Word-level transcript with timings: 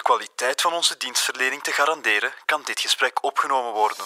de 0.00 0.06
kwaliteit 0.06 0.60
van 0.60 0.72
onze 0.72 0.94
dienstverlening 0.98 1.62
te 1.62 1.70
garanderen, 1.70 2.30
kan 2.44 2.60
dit 2.64 2.80
gesprek 2.80 3.24
opgenomen 3.24 3.72
worden. 3.72 4.04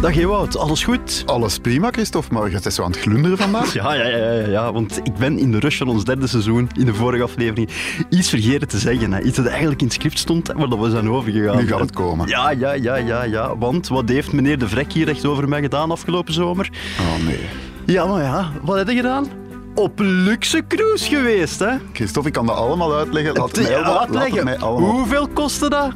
Dag 0.00 0.16
Ewout, 0.16 0.56
alles 0.56 0.84
goed? 0.84 1.22
Alles 1.26 1.58
prima, 1.58 1.90
Christophe, 1.90 2.34
maar 2.34 2.50
je 2.50 2.60
bent 2.60 2.74
zo 2.74 2.82
aan 2.82 2.90
het 2.90 3.00
glunderen 3.00 3.38
vandaag. 3.38 3.72
Ja, 3.80 3.92
ja, 3.92 4.06
ja, 4.06 4.32
ja, 4.32 4.46
ja, 4.46 4.72
want 4.72 4.96
ik 4.96 5.14
ben 5.14 5.38
in 5.38 5.50
de 5.52 5.58
rush 5.58 5.78
van 5.78 5.88
ons 5.88 6.04
derde 6.04 6.26
seizoen, 6.26 6.70
in 6.74 6.84
de 6.84 6.94
vorige 6.94 7.22
aflevering, 7.22 7.70
iets 8.10 8.28
vergeten 8.28 8.68
te 8.68 8.78
zeggen. 8.78 9.12
Hè. 9.12 9.20
Iets 9.20 9.36
dat 9.36 9.46
eigenlijk 9.46 9.80
in 9.80 9.86
het 9.86 9.96
script 9.96 10.18
stond, 10.18 10.54
maar 10.54 10.68
dat 10.68 10.78
we 10.78 10.90
zijn 10.90 11.10
overgegaan. 11.10 11.56
Nu 11.56 11.66
gaat 11.66 11.80
het 11.80 11.92
komen. 11.92 12.28
Ja, 12.28 12.50
ja, 12.50 12.72
ja, 12.72 12.96
ja, 12.96 13.22
ja. 13.22 13.56
Want 13.56 13.88
wat 13.88 14.08
heeft 14.08 14.32
meneer 14.32 14.58
De 14.58 14.68
Vrek 14.68 14.92
hier 14.92 15.06
recht 15.06 15.24
over 15.24 15.48
mij 15.48 15.60
gedaan 15.60 15.90
afgelopen 15.90 16.32
zomer? 16.32 16.70
Oh 17.00 17.24
nee. 17.26 17.48
Ja, 17.86 18.06
maar 18.06 18.22
ja, 18.22 18.52
wat 18.62 18.76
heb 18.76 18.88
je 18.88 18.94
gedaan? 18.94 19.39
Op 19.74 19.92
luxe 19.98 20.62
cruise 20.68 21.04
geweest, 21.08 21.58
hè? 21.58 21.70
Christophe, 21.92 22.28
ik 22.28 22.34
kan 22.34 22.46
dat 22.46 22.56
allemaal 22.56 22.94
uitleggen. 22.94 23.34
Laat 23.34 23.56
mij, 23.56 23.64
het 23.64 23.98
uitleggen. 23.98 24.44
mij 24.44 24.58
allemaal. 24.58 24.90
Hoeveel 24.90 25.28
kostte 25.28 25.68
dat? 25.68 25.92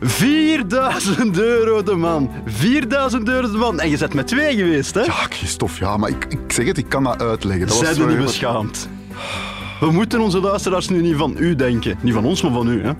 4000 0.00 1.38
euro 1.38 1.82
de 1.82 1.94
man. 1.94 2.30
4000 2.46 3.28
euro 3.28 3.50
de 3.50 3.56
man. 3.56 3.80
En 3.80 3.90
je 3.90 3.98
bent 3.98 4.14
met 4.14 4.26
twee 4.26 4.56
geweest, 4.56 4.94
hè? 4.94 5.00
Ja, 5.00 5.12
Christophe, 5.12 5.84
ja, 5.84 5.96
maar 5.96 6.10
ik, 6.10 6.26
ik 6.28 6.52
zeg 6.52 6.66
het, 6.66 6.78
ik 6.78 6.88
kan 6.88 7.04
dat 7.04 7.22
uitleggen. 7.22 7.66
Dat 7.66 7.76
Zijn 7.76 7.94
we 7.94 8.04
niet 8.04 8.24
beschaamd? 8.24 8.88
We 9.80 9.90
moeten 9.90 10.20
onze 10.20 10.40
luisteraars 10.40 10.88
nu 10.88 11.00
niet 11.00 11.16
van 11.16 11.34
u 11.38 11.54
denken. 11.54 11.98
Niet 12.00 12.14
van 12.14 12.24
ons, 12.24 12.42
maar 12.42 12.52
van 12.52 12.68
u. 12.68 12.82
Hè? 12.82 12.90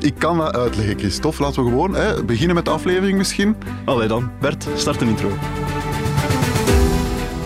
Ik 0.00 0.14
kan 0.18 0.38
dat 0.38 0.56
uitleggen, 0.56 0.98
Christophe. 0.98 1.42
Laten 1.42 1.64
we 1.64 1.70
gewoon 1.70 1.94
hè, 1.94 2.24
beginnen 2.24 2.54
met 2.54 2.64
de 2.64 2.70
aflevering 2.70 3.18
misschien. 3.18 3.56
Allee 3.84 4.08
dan, 4.08 4.30
Bert, 4.40 4.66
start 4.74 5.00
een 5.00 5.08
intro. 5.08 5.28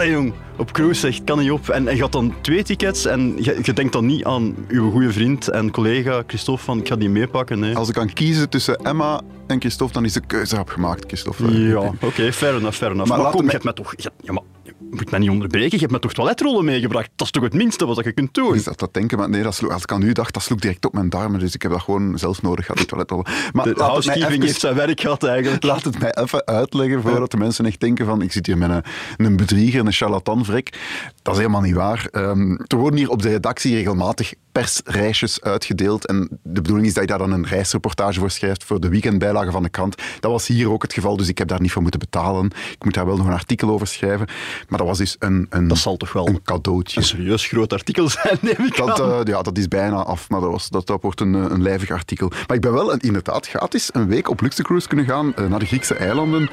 Allee 0.00 0.12
jong, 0.12 0.32
op 0.56 0.72
cruise 0.72 1.00
zegt 1.00 1.24
kan 1.24 1.38
niet 1.38 1.50
op. 1.50 1.68
En 1.68 1.84
je 1.84 2.00
had 2.00 2.12
dan 2.12 2.34
twee 2.40 2.62
tickets 2.62 3.04
en 3.06 3.34
je, 3.42 3.58
je 3.62 3.72
denkt 3.72 3.92
dan 3.92 4.06
niet 4.06 4.24
aan 4.24 4.54
uw 4.68 4.90
goede 4.90 5.12
vriend 5.12 5.48
en 5.48 5.70
collega 5.70 6.22
Christophe 6.26 6.64
van 6.64 6.78
ik 6.78 6.88
ga 6.88 6.96
die 6.96 7.08
meepakken. 7.08 7.58
Nee. 7.58 7.76
Als 7.76 7.88
ik 7.88 7.94
kan 7.94 8.12
kiezen 8.12 8.48
tussen 8.48 8.76
Emma 8.76 9.20
en 9.46 9.60
Christophe, 9.60 9.92
dan 9.92 10.04
is 10.04 10.12
de 10.12 10.20
keuze 10.26 10.62
gemaakt, 10.66 11.04
Christophe. 11.06 11.68
Ja, 11.68 11.92
oké, 12.00 12.32
fair 12.32 12.56
enough, 12.56 12.76
fair 12.76 12.90
enough. 12.90 13.08
Maar 13.08 13.18
Maar, 13.18 13.18
laat 13.18 13.30
kom, 13.30 13.40
het 13.40 13.50
je 13.50 13.52
hebt 13.52 13.64
mij 13.64 13.72
toch... 13.72 13.94
Je, 13.96 14.10
ja, 14.20 14.32
maar, 14.32 14.42
moet 14.90 15.10
mij 15.10 15.20
niet 15.20 15.30
onderbreken, 15.30 15.70
je 15.70 15.78
hebt 15.78 15.90
mij 15.90 16.00
toch 16.00 16.12
toiletrollen 16.12 16.64
meegebracht? 16.64 17.10
Dat 17.16 17.26
is 17.26 17.32
toch 17.32 17.42
het 17.42 17.54
minste 17.54 17.86
wat 17.86 18.04
je 18.04 18.12
kunt 18.12 18.34
doen? 18.34 18.52
Dus 18.52 18.64
dat, 18.64 18.78
dat 18.78 18.94
denken, 18.94 19.18
maar 19.18 19.28
nee, 19.28 19.42
dat 19.42 19.54
sloeg, 19.54 19.72
als 19.72 19.82
ik 19.82 19.92
aan 19.92 20.02
u 20.02 20.12
dacht, 20.12 20.34
dat 20.34 20.42
sloeg 20.42 20.58
direct 20.58 20.86
op 20.86 20.92
mijn 20.92 21.08
darmen. 21.08 21.40
Dus 21.40 21.54
ik 21.54 21.62
heb 21.62 21.70
dat 21.70 21.80
gewoon 21.80 22.18
zelf 22.18 22.42
nodig 22.42 22.64
gehad, 22.64 22.76
die 22.76 22.86
toiletrollen. 22.86 23.26
Maar 23.52 23.64
De 23.64 23.82
housekeeping 23.82 24.32
even, 24.32 24.46
heeft 24.46 24.60
zijn 24.60 24.74
werk 24.74 25.00
gehad 25.00 25.22
eigenlijk. 25.22 25.62
laat 25.62 25.84
het 25.84 25.98
mij 25.98 26.14
even 26.14 26.46
uitleggen, 26.46 27.02
voordat 27.02 27.30
de 27.30 27.36
mensen 27.36 27.66
echt 27.66 27.80
denken 27.80 28.06
van, 28.06 28.22
ik 28.22 28.32
zit 28.32 28.46
hier 28.46 28.58
met 28.58 28.70
een, 28.70 28.82
een 29.16 29.36
bedrieger, 29.36 29.86
een 29.86 29.92
charlatanvrek. 29.92 30.78
Dat 31.22 31.34
is 31.34 31.40
helemaal 31.40 31.60
niet 31.60 31.74
waar. 31.74 32.08
Ehm, 32.10 32.52
er 32.66 32.76
worden 32.76 32.98
hier 32.98 33.10
op 33.10 33.22
de 33.22 33.28
redactie 33.28 33.74
regelmatig 33.74 34.34
persreisjes 34.52 35.40
uitgedeeld. 35.40 36.06
En 36.06 36.28
de 36.42 36.60
bedoeling 36.62 36.86
is 36.86 36.94
dat 36.94 37.02
je 37.02 37.08
daar 37.08 37.18
dan 37.18 37.32
een 37.32 37.46
reisreportage 37.46 38.18
voor 38.20 38.30
schrijft 38.30 38.64
voor 38.64 38.80
de 38.80 38.88
weekendbijlage 38.88 39.50
van 39.50 39.62
de 39.62 39.68
krant. 39.68 39.94
Dat 40.20 40.30
was 40.30 40.46
hier 40.46 40.70
ook 40.70 40.82
het 40.82 40.92
geval, 40.92 41.16
dus 41.16 41.28
ik 41.28 41.38
heb 41.38 41.48
daar 41.48 41.60
niet 41.60 41.72
voor 41.72 41.82
moeten 41.82 42.00
betalen. 42.00 42.46
Ik 42.70 42.84
moet 42.84 42.94
daar 42.94 43.06
wel 43.06 43.16
nog 43.16 43.26
een 43.26 43.32
artikel 43.32 43.68
over 43.70 43.86
schrijven. 43.86 44.26
Maar 44.68 44.78
dat 44.78 44.86
was 44.88 44.98
dus 44.98 45.16
een, 45.18 45.46
een, 45.50 45.68
Dat 45.68 45.78
zal 45.78 45.96
toch 45.96 46.12
wel 46.12 46.28
een 46.28 46.42
cadeautje. 46.42 47.00
een 47.00 47.06
serieus 47.06 47.46
groot 47.46 47.72
artikel 47.72 48.08
zijn, 48.20 48.38
neem 48.40 48.66
ik 48.66 48.76
Dat, 48.76 49.00
aan. 49.00 49.10
eh, 49.12 49.20
ja, 49.24 49.42
dat 49.42 49.58
is 49.58 49.68
bijna 49.68 49.96
af, 49.96 50.28
maar 50.28 50.40
dat, 50.40 50.50
was, 50.50 50.68
dat, 50.68 50.86
dat 50.86 51.02
wordt 51.02 51.20
een, 51.20 51.34
eh, 51.34 51.44
een 51.50 51.62
lijvig 51.62 51.90
artikel. 51.90 52.28
Maar 52.46 52.56
ik 52.56 52.62
ben 52.62 52.72
wel 52.72 52.92
inderdaad 52.96 53.48
gratis 53.48 53.90
een 53.92 54.06
week 54.08 54.28
op 54.28 54.40
Luxe 54.40 54.62
Cruise 54.62 54.88
kunnen 54.88 55.04
gaan 55.06 55.34
eh, 55.36 55.46
naar 55.46 55.58
de 55.58 55.66
Griekse 55.66 55.94
eilanden. 55.94 56.48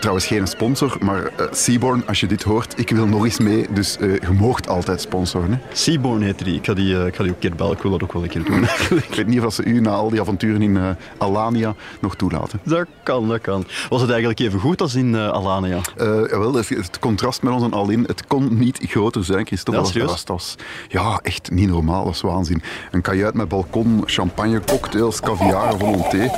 Trouwens 0.00 0.26
geen 0.26 0.46
sponsor, 0.46 0.96
maar 1.00 1.26
eh, 1.26 1.46
Seaborn, 1.50 2.06
als 2.06 2.20
je 2.20 2.26
dit 2.26 2.42
hoort, 2.42 2.78
ik 2.78 2.90
wil 2.90 3.06
nog 3.06 3.24
eens 3.24 3.38
mee. 3.38 3.66
Dus 3.72 3.96
je 4.00 4.30
moogt 4.38 4.68
altijd 4.68 5.00
sponsoren. 5.00 5.50
Hè. 5.52 5.58
Seaborn 5.72 6.22
heet 6.22 6.44
die. 6.44 6.54
Ik 6.54 6.64
ga 6.64 6.74
die, 6.74 7.06
ik 7.06 7.14
ga 7.16 7.22
die 7.22 7.32
ook 7.32 7.39
Ik 7.44 7.82
wil 7.82 7.90
dat 7.90 8.02
ook 8.02 8.12
wel 8.12 8.22
een 8.22 8.28
keer 8.28 8.44
doen. 8.44 8.62
Ik 9.08 9.14
weet 9.14 9.26
niet 9.26 9.40
of 9.44 9.54
ze 9.54 9.64
u 9.64 9.80
na 9.80 9.90
al 9.90 10.10
die 10.10 10.20
avonturen 10.20 10.62
in 10.62 10.76
eh, 10.76 10.88
Alania 11.18 11.74
nog 12.00 12.16
toelaten. 12.16 12.60
dat 12.64 12.86
kan, 13.02 13.28
dat 13.28 13.40
kan. 13.40 13.64
Was 13.88 14.00
het 14.00 14.10
eigenlijk 14.10 14.40
even 14.40 14.60
goed 14.60 14.80
als 14.80 14.94
in 14.94 15.14
eh, 15.14 15.28
Alania? 15.28 15.78
Eh, 15.96 16.06
jawel, 16.06 16.54
het, 16.54 16.68
het 16.68 16.98
contrast 16.98 17.42
met 17.42 17.52
ons 17.52 17.72
Alin, 17.74 18.04
het 18.06 18.26
kon 18.26 18.58
niet 18.58 18.78
groter 18.82 19.24
zijn, 19.24 19.46
Christophe. 19.46 19.80
Ja, 19.80 20.06
dat 20.06 20.24
was- 20.26 20.54
ja, 20.88 21.20
echt 21.22 21.50
niet 21.50 21.68
normaal, 21.68 22.04
dat 22.04 22.14
is 22.14 22.20
waanzin. 22.20 22.62
Een 22.90 23.02
kajuit 23.02 23.34
met 23.34 23.48
balkon, 23.48 24.02
champagne, 24.04 24.60
cocktails, 24.66 25.20
caviar, 25.20 25.78
volonté. 25.78 26.30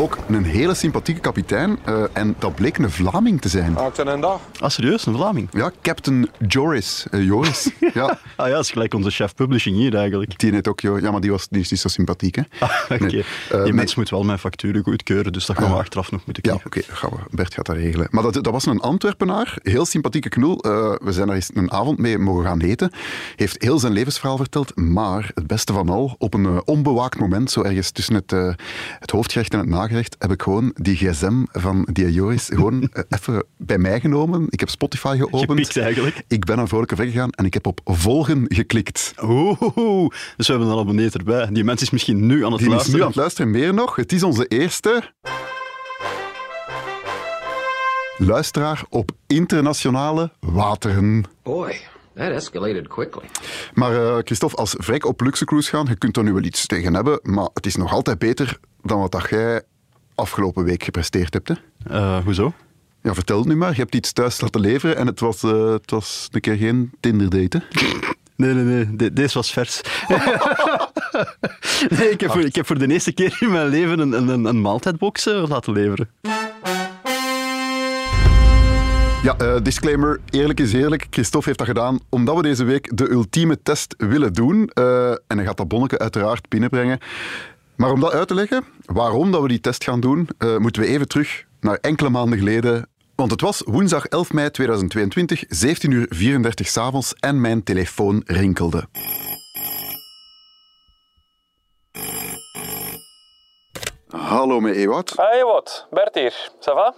Ook 0.00 0.18
een 0.28 0.44
hele 0.44 0.74
sympathieke 0.74 1.20
kapitein 1.20 1.78
eh, 1.84 2.02
en 2.12 2.34
dat 2.38 2.54
bleek 2.54 2.78
een 2.78 2.90
Vlaming 2.90 3.40
te 3.40 3.48
zijn. 3.48 3.74
Dat 3.74 3.98
een 3.98 4.20
dag? 4.20 4.40
Ah, 4.60 4.70
serieus? 4.70 5.06
Een 5.06 5.14
Vlaming? 5.14 5.48
Ja, 5.52 5.70
Captain 5.82 6.28
Joris. 6.48 7.06
eh, 7.10 7.24
Joris. 7.24 7.70
ja, 7.94 8.18
Ah 8.36 8.46
ja, 8.48 8.54
dat 8.54 8.64
is 8.64 8.70
gelijk 8.70 8.94
onze 8.94 9.10
chef 9.10 9.34
publishing 9.34 9.76
hier 9.76 9.96
eigenlijk. 9.96 10.38
die 10.38 10.52
net 10.52 10.68
ook, 10.68 10.80
ja, 10.80 11.10
maar 11.10 11.20
die, 11.20 11.30
was, 11.30 11.48
die 11.48 11.60
is 11.60 11.70
niet 11.70 11.80
zo 11.80 11.88
sympathiek. 11.88 12.34
Hè? 12.34 12.42
Ah, 12.60 12.70
Oké. 12.90 13.04
Nee. 13.04 13.20
Eh, 13.20 13.24
die 13.50 13.58
nee. 13.60 13.72
mens 13.72 13.94
moet 13.94 14.10
wel 14.10 14.22
mijn 14.24 14.38
facturen 14.38 14.82
goedkeuren, 14.82 15.32
dus 15.32 15.46
dat 15.46 15.56
gaan 15.56 15.68
we 15.68 15.72
Ah. 15.74 15.78
achteraf 15.80 16.10
nog 16.10 16.20
moeten 16.26 16.52
Ja, 16.52 16.58
kijken. 16.58 16.80
oké, 16.82 16.94
gaan 16.96 17.10
we. 17.10 17.36
Bert 17.36 17.54
gaat 17.54 17.66
dat 17.66 17.76
regelen. 17.76 18.06
Maar 18.10 18.22
dat, 18.22 18.34
dat 18.34 18.48
was 18.52 18.66
een 18.66 18.80
Antwerpenaar, 18.80 19.58
heel 19.62 19.86
sympathieke 19.86 20.28
knul. 20.28 20.58
Eh, 20.58 20.70
we 21.02 21.12
zijn 21.12 21.26
daar 21.26 21.36
eens 21.36 21.50
een 21.54 21.72
avond 21.72 21.98
mee 21.98 22.18
mogen 22.18 22.44
gaan 22.44 22.60
eten. 22.60 22.92
Heeft 23.36 23.62
heel 23.62 23.78
zijn 23.78 23.92
levensverhaal 23.92 24.36
verteld, 24.36 24.76
maar 24.76 25.30
het 25.34 25.46
beste 25.46 25.72
van 25.72 25.88
al, 25.88 26.14
op 26.18 26.34
een 26.34 26.46
eh, 26.46 26.58
onbewaakt 26.64 27.18
moment, 27.18 27.50
zo 27.50 27.62
ergens 27.62 27.90
tussen 27.90 28.14
het, 28.14 28.32
eh, 28.32 28.52
het 28.98 29.10
hoofdgerecht 29.10 29.52
en 29.52 29.58
het 29.58 29.68
nagerecht, 29.68 29.88
heb 30.18 30.30
ik 30.30 30.42
gewoon 30.42 30.70
die 30.74 30.96
gsm 30.96 31.44
van 31.52 31.88
die 31.92 32.12
Joris 32.12 32.46
gewoon 32.46 32.88
eh, 32.92 33.02
even 33.18 33.44
bij 33.56 33.78
mij 33.78 34.00
genomen. 34.00 34.46
Ik 34.48 34.60
heb 34.60 34.68
Spotify 34.68 35.16
geopend. 35.16 35.50
Gepikt 35.50 35.76
eigenlijk. 35.76 36.22
Ik 36.28 36.44
ben 36.44 36.56
naar 36.56 36.68
Vrolijke 36.68 36.94
Weg 36.94 37.06
gegaan 37.06 37.30
en 37.30 37.44
ik 37.44 37.54
heb 37.54 37.66
op 37.66 37.80
volgen 37.84 38.44
geklikt. 38.48 39.14
Oeh, 39.22 39.60
dus 40.36 40.46
we 40.46 40.52
hebben 40.52 40.68
een 40.68 40.78
abonnee 40.78 41.10
erbij. 41.10 41.48
Die 41.50 41.64
mens 41.64 41.82
is 41.82 41.90
misschien 41.90 42.26
nu 42.26 42.44
aan 42.44 42.52
het 42.52 42.60
Die 42.60 42.68
is 42.68 42.74
luisteren. 42.74 42.96
nu 42.98 43.02
aan 43.02 43.10
het 43.10 43.16
luisteren. 43.16 43.50
Meer 43.50 43.74
nog, 43.74 43.96
het 43.96 44.12
is 44.12 44.22
onze 44.22 44.46
eerste... 44.46 45.12
Luisteraar 48.16 48.82
op 48.88 49.10
internationale 49.26 50.30
wateren. 50.40 51.24
Boy, 51.42 51.80
that 52.14 52.30
escalated 52.30 52.88
quickly. 52.88 53.24
Maar 53.74 53.92
eh, 54.06 54.18
Christophe, 54.24 54.56
als 54.56 54.74
vrek 54.78 55.06
op 55.06 55.20
luxe 55.20 55.44
cruise 55.44 55.70
gaan, 55.70 55.86
je 55.88 55.96
kunt 55.96 56.16
er 56.16 56.22
nu 56.22 56.32
wel 56.32 56.42
iets 56.42 56.66
tegen 56.66 56.94
hebben, 56.94 57.20
maar 57.22 57.48
het 57.54 57.66
is 57.66 57.76
nog 57.76 57.92
altijd 57.92 58.18
beter 58.18 58.58
dan 58.82 59.00
wat 59.00 59.12
dat 59.12 59.28
jij 59.30 59.62
afgelopen 60.20 60.64
week 60.64 60.82
gepresteerd 60.82 61.32
hebt. 61.34 61.48
Hè? 61.48 61.54
Eh, 61.96 62.24
hoezo? 62.24 62.52
Ja, 63.02 63.14
vertel 63.14 63.38
het 63.38 63.46
nu 63.48 63.56
maar. 63.56 63.70
Je 63.70 63.76
hebt 63.80 63.94
iets 63.94 64.12
thuis 64.12 64.40
laten 64.40 64.60
leveren 64.60 64.96
en 64.96 65.06
het 65.06 65.20
was, 65.20 65.42
eh, 65.42 65.72
het 65.72 65.90
was 65.90 66.28
een 66.30 66.40
keer 66.40 66.56
geen 66.56 66.90
Tinder-date. 67.00 67.62
Nee, 68.36 68.54
nee, 68.54 68.64
nee. 68.64 68.96
De- 68.96 69.12
deze 69.12 69.34
was 69.34 69.52
vers. 69.52 69.80
nee, 71.98 72.10
ik 72.10 72.20
heb, 72.20 72.30
voor, 72.30 72.40
ik 72.40 72.54
heb 72.54 72.66
voor 72.66 72.78
de 72.78 72.86
eerste 72.92 73.12
keer 73.12 73.36
in 73.40 73.50
mijn 73.50 73.68
leven 73.68 73.98
een, 73.98 74.12
een, 74.28 74.44
een 74.44 74.60
maaltijdbox 74.60 75.24
laten 75.24 75.72
leveren. 75.72 76.08
Ja, 79.22 79.36
eh, 79.38 79.56
disclaimer, 79.62 80.20
eerlijk 80.30 80.60
is 80.60 80.72
eerlijk. 80.72 81.06
Christophe 81.10 81.46
heeft 81.46 81.58
dat 81.58 81.68
gedaan 81.68 81.98
omdat 82.08 82.36
we 82.36 82.42
deze 82.42 82.64
week 82.64 82.96
de 82.96 83.10
ultieme 83.10 83.62
test 83.62 83.94
willen 83.98 84.32
doen. 84.32 84.68
En 85.26 85.36
hij 85.36 85.44
gaat 85.44 85.56
dat 85.56 85.68
bonnetje 85.68 85.98
uiteraard 85.98 86.48
binnenbrengen. 86.48 86.98
Maar 87.80 87.92
om 87.92 88.00
dat 88.00 88.12
uit 88.12 88.28
te 88.28 88.34
leggen, 88.34 88.64
waarom 88.84 89.32
dat 89.32 89.42
we 89.42 89.48
die 89.48 89.60
test 89.60 89.84
gaan 89.84 90.00
doen, 90.00 90.28
eh, 90.38 90.56
moeten 90.56 90.82
we 90.82 90.88
even 90.88 91.08
terug 91.08 91.44
naar 91.60 91.78
enkele 91.80 92.08
maanden 92.08 92.38
geleden. 92.38 92.88
Want 93.14 93.30
het 93.30 93.40
was 93.40 93.62
woensdag 93.64 94.06
11 94.06 94.32
mei 94.32 94.50
2022, 94.50 95.44
17 95.48 95.90
uur 95.90 96.06
34 96.10 96.66
s'avonds 96.66 97.14
en 97.14 97.40
mijn 97.40 97.62
telefoon 97.62 98.22
rinkelde. 98.26 98.88
Hallo, 104.08 104.60
met 104.60 104.76
Ewout. 104.76 105.12
Hey, 105.16 105.44
wat? 105.44 105.86
Bert 105.90 106.14
hier. 106.14 106.50
Ça 106.58 106.72
va? 106.74 106.94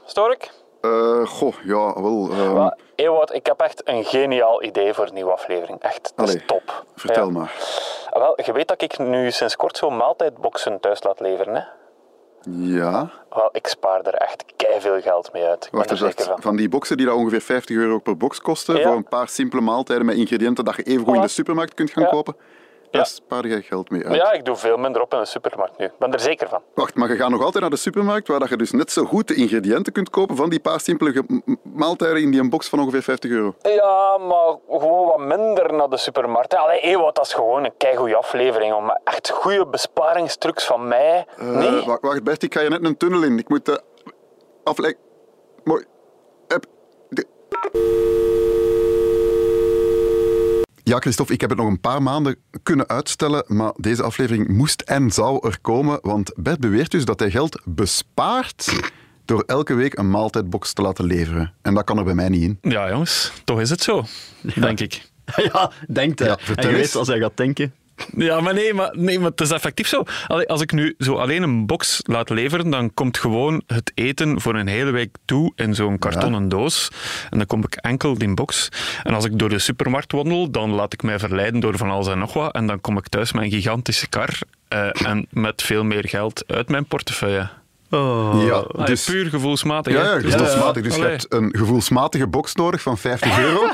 Eh, 0.82 1.26
goh, 1.26 1.55
ja, 1.64 2.02
wel. 2.02 2.26
Maar, 2.55 2.76
Ewout, 2.94 3.32
ik 3.34 3.46
heb 3.46 3.61
echt 3.61 3.88
een 3.88 4.05
geniaal 4.05 4.62
idee 4.62 4.94
voor 4.94 5.06
een 5.06 5.14
nieuwe 5.14 5.31
aflevering. 5.32 5.81
Echt, 5.81 6.12
dat 6.17 6.29
is 6.29 6.46
top. 6.46 6.84
vertel 6.94 7.26
Ja. 7.26 7.31
maar. 7.32 7.52
Ah, 8.11 8.23
Wel, 8.23 8.38
je 8.44 8.52
weet 8.52 8.69
dat 8.69 8.82
ik 8.82 8.99
nu 8.99 9.31
sinds 9.31 9.56
kort 9.56 9.76
zo'n 9.76 9.96
maaltijdboxen 9.96 10.81
thuis 10.81 11.02
laat 11.02 11.20
leveren, 11.20 11.55
hè? 11.55 11.62
Ja. 12.50 13.11
Wel, 13.31 13.49
ik 13.52 13.67
spaar 13.67 14.00
er 14.00 14.14
echt 14.14 14.44
veel 14.79 15.00
geld 15.00 15.32
mee 15.32 15.44
uit. 15.44 15.64
Ik 15.64 15.70
Wacht 15.73 15.88
ben 15.88 15.96
er 15.96 16.02
zeker 16.02 16.25
van. 16.25 16.43
Van 16.43 16.56
die 16.56 16.69
boxen 16.69 16.96
die 16.96 17.06
dat 17.06 17.14
ongeveer 17.17 17.40
50 17.40 17.76
euro 17.76 17.99
per 17.99 18.17
box 18.17 18.40
kosten, 18.40 18.76
Ja. 18.76 18.82
voor 18.87 18.96
een 18.96 19.08
paar 19.08 19.28
simpele 19.28 19.62
maaltijden 19.62 20.06
met 20.06 20.17
ingrediënten 20.17 20.64
dat 20.64 20.76
je 20.76 20.82
even 20.82 21.05
goed 21.05 21.14
in 21.14 21.20
de 21.20 21.28
supermarkt 21.28 21.75
kunt 21.75 21.90
gaan 21.90 22.02
Ja. 22.02 22.08
kopen, 22.08 22.37
daar 22.92 23.02
Ja. 23.02 23.08
spaar 23.08 23.46
je 23.46 23.62
geld 23.62 23.90
mee 23.90 24.04
uit. 24.06 24.14
Ja, 24.14 24.32
ik 24.32 24.44
doe 24.44 24.56
veel 24.56 24.76
minder 24.76 25.02
op 25.02 25.12
in 25.12 25.18
de 25.18 25.24
supermarkt 25.26 25.78
nu. 25.78 25.84
Ik 25.84 25.98
ben 25.98 26.12
er 26.12 26.20
zeker 26.20 26.48
van. 26.48 26.62
Wacht, 26.74 26.94
maar 26.94 27.08
je 27.08 27.16
gaat 27.16 27.30
nog 27.30 27.42
altijd 27.42 27.60
naar 27.60 27.70
de 27.70 27.76
supermarkt, 27.76 28.28
waar 28.28 28.38
dat 28.40 28.48
je 28.48 28.56
dus 28.56 28.70
net 28.70 28.90
zo 28.92 29.04
goed 29.04 29.28
de 29.28 29.34
ingrediënten 29.34 29.92
kunt 29.92 30.10
kopen 30.10 30.36
van 30.36 30.50
die 30.50 30.60
paar 30.60 30.80
simpele 30.80 31.24
maaltijden 31.62 32.22
in 32.22 32.30
die 32.30 32.40
een 32.40 32.50
box 32.50 32.68
van 32.68 32.80
ongeveer 32.80 33.02
50 33.02 33.30
euro. 33.30 33.54
Ja, 33.62 34.18
maar 34.18 34.56
gewoon 34.78 35.06
wat 35.06 35.18
minder 35.18 35.72
naar 35.72 35.88
de 35.88 35.96
supermarkt. 35.96 36.54
Allee, 36.54 36.80
Ewout, 36.80 37.14
dat 37.14 37.26
is 37.26 37.32
gewoon 37.34 37.64
een 37.64 37.76
keigoede 37.76 38.16
aflevering. 38.16 38.74
Om 38.74 38.98
echt 39.04 39.30
goede 39.30 39.66
besparingstrucs 39.66 40.64
van 40.66 40.88
mij. 40.88 41.26
Eh, 41.38 41.46
nee? 41.56 41.84
wacht, 41.84 42.00
wacht, 42.02 42.22
Bert, 42.22 42.42
ik 42.42 42.54
ga 42.54 42.60
je 42.60 42.68
net 42.68 42.84
een 42.84 42.96
tunnel 42.96 43.22
in. 43.22 43.38
Ik 43.38 43.48
moet 43.48 43.64
de 43.66 43.80
afleg... 44.64 44.94
Mooi. 45.64 45.84
Heb... 46.48 46.64
de- 47.08 47.26
Ja, 50.84 50.99
Christophe, 50.99 51.32
ik 51.32 51.40
heb 51.40 51.50
het 51.50 51.58
nog 51.58 51.69
een 51.69 51.81
paar 51.81 52.02
maanden 52.02 52.37
kunnen 52.62 52.88
uitstellen, 52.88 53.44
maar 53.46 53.73
deze 53.76 54.02
aflevering 54.02 54.49
moest 54.49 54.81
en 54.81 55.11
zou 55.11 55.49
er 55.49 55.58
komen, 55.61 55.99
want 56.02 56.32
Bert 56.37 56.61
beweert 56.61 56.90
dus 56.90 57.05
dat 57.05 57.19
hij 57.19 57.31
geld 57.31 57.61
bespaart 57.64 58.90
door 59.25 59.43
elke 59.46 59.75
week 59.75 59.99
een 59.99 60.11
maaltijdbox 60.11 60.73
te 60.73 60.82
laten 60.82 61.05
leveren. 61.05 61.52
En 61.62 61.75
dat 61.75 61.84
kan 61.84 61.99
er 61.99 62.05
bij 62.05 62.14
mij 62.14 62.29
niet 62.29 62.43
in. 62.43 62.58
Ja, 62.62 62.90
jongens, 62.90 63.32
toch 63.44 63.61
is 63.61 63.70
het 63.70 63.82
zo, 63.82 64.05
denk 64.55 64.81
ik. 64.81 65.11
ja, 65.52 65.73
denkt 65.88 66.19
hij. 66.19 66.29
Ja, 66.29 66.38
en 66.55 66.69
je 66.69 66.75
weet, 66.75 66.94
als 66.94 67.08
hij 67.08 67.19
gaat 67.19 67.37
denken... 67.37 67.75
Ja, 68.16 68.40
maar 68.40 68.54
nee, 68.54 68.75
maar, 68.75 68.90
nee, 68.96 69.19
maar 69.19 69.31
het 69.31 69.40
is 69.40 69.50
effectief 69.50 69.88
zo. 69.88 70.02
Allee, 70.26 70.49
als 70.49 70.60
ik 70.60 70.72
nu 70.72 70.94
zo 70.99 71.14
alleen 71.14 71.43
een 71.43 71.66
box 71.66 72.00
laat 72.02 72.31
leveren, 72.31 72.70
dan 72.70 72.94
komt 72.94 73.19
gewoon 73.19 73.62
het 73.66 73.93
eten 73.94 74.40
voor 74.40 74.54
een 74.54 74.66
hele 74.66 74.90
week 74.90 75.16
toe 75.25 75.52
in 75.56 75.75
zo'n 75.75 75.99
kartonnen 75.99 76.49
doos. 76.49 76.88
En 77.31 77.38
dan 77.38 77.46
kom 77.46 77.64
ik 77.64 77.75
enkel 77.75 78.19
die 78.19 78.34
box. 78.34 78.69
En 79.02 79.14
als 79.14 79.25
ik 79.25 79.38
door 79.38 79.49
de 79.49 79.58
supermarkt 79.58 80.12
wandel, 80.12 80.50
dan 80.50 80.70
laat 80.70 80.93
ik 80.93 81.02
mij 81.02 81.19
verleiden 81.19 81.60
door 81.60 81.76
van 81.76 81.90
alles 81.90 82.08
en 82.08 82.19
nog 82.19 82.32
wat. 82.32 82.54
En 82.54 82.66
dan 82.66 82.81
kom 82.81 82.96
ik 82.96 83.08
thuis 83.08 83.32
met 83.32 83.44
een 83.44 83.50
gigantische 83.50 84.08
kar 84.08 84.38
eh, 84.69 85.06
en 85.06 85.26
met 85.31 85.62
veel 85.62 85.84
meer 85.84 86.08
geld 86.08 86.44
uit 86.46 86.69
mijn 86.69 86.84
portefeuille. 86.84 87.49
Oh. 87.94 88.42
Ja, 88.46 88.52
Allee, 88.52 88.86
dus... 88.86 89.04
puur 89.04 89.26
gevoelsmatig. 89.26 89.92
Ja, 89.92 90.02
ja, 90.02 90.20
gevoelsmatig. 90.20 90.82
Dus 90.82 90.96
je 90.96 91.02
hebt 91.02 91.26
een 91.28 91.54
gevoelsmatige 91.58 92.26
box 92.26 92.54
nodig 92.54 92.82
van 92.82 92.98
50 92.98 93.38
euro. 93.38 93.60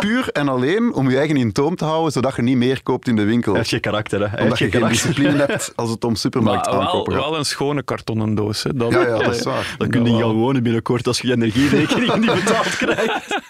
Puur 0.00 0.28
en 0.32 0.48
alleen 0.48 0.92
om 0.94 1.10
je 1.10 1.16
eigen 1.18 1.36
in 1.36 1.52
toom 1.52 1.76
te 1.76 1.84
houden, 1.84 2.12
zodat 2.12 2.36
je 2.36 2.42
niet 2.42 2.56
meer 2.56 2.82
koopt 2.82 3.08
in 3.08 3.16
de 3.16 3.24
winkel. 3.24 3.50
Hij 3.50 3.58
heeft 3.58 3.70
geen 3.70 3.80
karakter, 3.80 4.20
hè. 4.20 4.26
Hij 4.26 4.42
Omdat 4.42 4.58
je 4.58 4.70
geen 4.70 4.88
discipline 4.88 5.36
hebt 5.46 5.72
als 5.74 5.90
het 5.90 6.04
om 6.04 6.14
supermarkt 6.14 6.66
Maar 6.66 6.74
wel, 6.74 6.84
aankopen 6.84 7.12
gaat. 7.12 7.22
wel 7.22 7.38
een 7.38 7.44
schone 7.44 7.82
kartonnen 7.82 8.34
doos. 8.34 8.62
Hè. 8.62 8.74
Dat, 8.74 8.92
Ja, 8.92 9.06
ja, 9.06 9.18
dat 9.18 9.34
is 9.34 9.42
waar. 9.42 9.74
Dan 9.78 9.88
kun 9.88 10.04
je 10.04 10.10
niet 10.10 10.20
gaan 10.22 10.32
wonen 10.32 10.62
binnenkort 10.62 11.06
als 11.06 11.20
je 11.20 11.26
je 11.26 11.32
energierekening 11.32 12.14
niet 12.16 12.34
betaald 12.34 12.76
krijgt. 12.82 13.40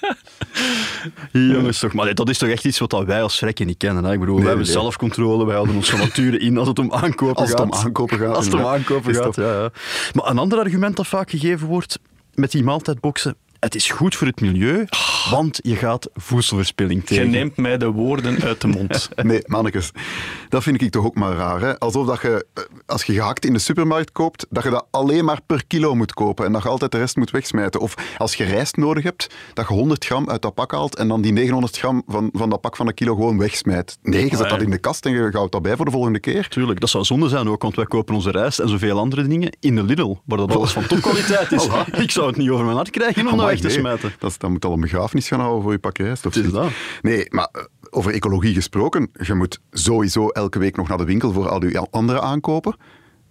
Jongens, 1.32 1.78
toch, 1.78 1.92
maar 1.92 2.14
dat 2.14 2.28
is 2.28 2.38
toch 2.38 2.48
echt 2.48 2.64
iets 2.64 2.78
wat 2.78 3.02
wij 3.06 3.22
als 3.22 3.36
schrekken 3.36 3.66
niet 3.66 3.76
kennen. 3.76 4.04
Hè? 4.04 4.12
Ik 4.12 4.20
bedoel, 4.20 4.34
Nee, 4.34 4.42
we 4.42 4.48
hebben 4.48 4.66
nee. 4.66 4.74
zelfcontrole, 4.74 5.44
wij 5.44 5.54
houden 5.54 5.76
ons 5.76 5.90
van 5.90 5.98
nature 5.98 6.38
in 6.38 6.58
als 6.58 6.68
het 6.68 6.78
om 6.78 6.92
aankopen 6.92 7.34
Als 7.36 7.48
het 7.50 7.58
gaat. 7.60 7.68
om 7.70 7.74
aankopen 7.78 8.18
gaat, 8.18 8.36
Als 8.36 8.44
het 8.44 8.54
om 8.54 8.64
aankopen 8.66 9.10
Is 9.10 9.16
gaat, 9.16 9.36
ja, 9.36 9.52
ja. 9.60 9.70
Maar 10.12 10.30
een 10.30 10.38
ander 10.38 10.58
argument 10.58 10.96
dat 10.96 11.06
vaak 11.06 11.30
gegeven 11.30 11.66
wordt 11.66 11.98
met 12.34 12.50
die 12.50 12.64
maaltijdboxen, 12.64 13.36
het 13.64 13.74
is 13.74 13.90
goed 13.90 14.14
voor 14.16 14.26
het 14.26 14.40
milieu, 14.40 14.86
want 15.30 15.58
je 15.62 15.76
gaat 15.76 16.08
voedselverspilling 16.14 17.00
Je 17.00 17.06
tegen. 17.06 17.30
neemt 17.30 17.56
mij 17.56 17.78
de 17.78 17.86
woorden 17.90 18.42
uit 18.42 18.60
de 18.60 18.66
mond. 18.66 19.08
Nee, 19.22 19.42
mannekes. 19.46 19.90
Dat 20.48 20.62
vind 20.62 20.82
ik 20.82 20.90
toch 20.90 21.04
ook 21.04 21.14
maar 21.14 21.32
raar. 21.32 21.60
Hè? 21.60 21.78
Alsof 21.78 22.06
dat 22.06 22.20
je, 22.20 22.46
eh, 22.54 22.62
als 22.86 23.04
je 23.04 23.12
gehakt 23.12 23.44
in 23.44 23.52
de 23.52 23.58
supermarkt 23.58 24.12
koopt, 24.12 24.46
dat 24.50 24.62
je 24.62 24.70
dat 24.70 24.86
alleen 24.90 25.24
maar 25.24 25.40
per 25.46 25.66
kilo 25.66 25.94
moet 25.94 26.14
kopen 26.14 26.46
en 26.46 26.52
dat 26.52 26.62
je 26.62 26.68
altijd 26.68 26.92
de 26.92 26.98
rest 26.98 27.16
moet 27.16 27.30
wegsmijten. 27.30 27.80
Of 27.80 27.94
als 28.18 28.34
je 28.34 28.44
rijst 28.44 28.76
nodig 28.76 29.02
hebt, 29.04 29.34
dat 29.54 29.68
je 29.68 29.74
100 29.74 30.04
gram 30.04 30.30
uit 30.30 30.42
dat 30.42 30.54
pak 30.54 30.72
haalt 30.72 30.96
en 30.96 31.08
dan 31.08 31.20
die 31.20 31.32
900 31.32 31.76
gram 31.78 32.02
van, 32.06 32.30
van 32.32 32.50
dat 32.50 32.60
pak 32.60 32.76
van 32.76 32.86
een 32.86 32.94
kilo 32.94 33.14
gewoon 33.14 33.38
wegsmijt. 33.38 33.98
Nee, 34.02 34.30
je 34.30 34.36
zet 34.36 34.48
dat 34.48 34.62
in 34.62 34.70
de 34.70 34.78
kast 34.78 35.06
en 35.06 35.12
je 35.12 35.28
houdt 35.32 35.52
dat 35.52 35.62
bij 35.62 35.76
voor 35.76 35.84
de 35.84 35.90
volgende 35.90 36.20
keer. 36.20 36.48
Tuurlijk, 36.48 36.80
dat 36.80 36.90
zou 36.90 37.04
zonde 37.04 37.28
zijn 37.28 37.48
ook, 37.48 37.62
want 37.62 37.76
wij 37.76 37.86
kopen 37.86 38.14
onze 38.14 38.30
rijst 38.30 38.58
en 38.58 38.68
zoveel 38.68 38.98
andere 38.98 39.26
dingen 39.26 39.56
in 39.60 39.74
de 39.74 39.82
Lidl, 39.82 40.14
waar 40.24 40.38
dat 40.38 40.56
alles 40.56 40.72
van 40.72 40.86
topkwaliteit 40.86 41.52
is. 41.52 41.66
Ik 42.04 42.10
zou 42.10 42.26
het 42.26 42.36
niet 42.36 42.50
over 42.50 42.64
mijn 42.64 42.76
hart 42.76 42.90
krijgen 42.90 43.26
om 43.26 43.40
weg 43.62 43.72
te 43.72 43.80
nee. 43.80 43.86
smijten. 43.86 44.12
Dat, 44.18 44.30
is- 44.30 44.38
dat 44.38 44.50
moet 44.50 44.64
al 44.64 44.72
een 44.72 44.80
begrafenis 44.80 45.28
gaan 45.28 45.40
houden 45.40 45.62
voor 45.62 45.72
je 45.72 45.78
pak 45.78 45.98
rijst. 45.98 46.26
Of 46.26 46.34
Het 46.34 46.44
is 46.44 46.52
dat. 46.52 46.70
Nee, 47.02 47.26
maar 47.28 47.48
eh, 47.52 47.62
over 47.90 48.12
ecologie 48.12 48.54
gesproken, 48.54 49.10
je 49.12 49.34
moet 49.34 49.58
sowieso 49.70 50.28
elke 50.28 50.58
week 50.58 50.76
nog 50.76 50.88
naar 50.88 50.98
de 50.98 51.04
winkel 51.04 51.32
voor 51.32 51.48
al 51.48 51.64
je 51.64 51.86
andere 51.90 52.20
aankopen. 52.20 52.76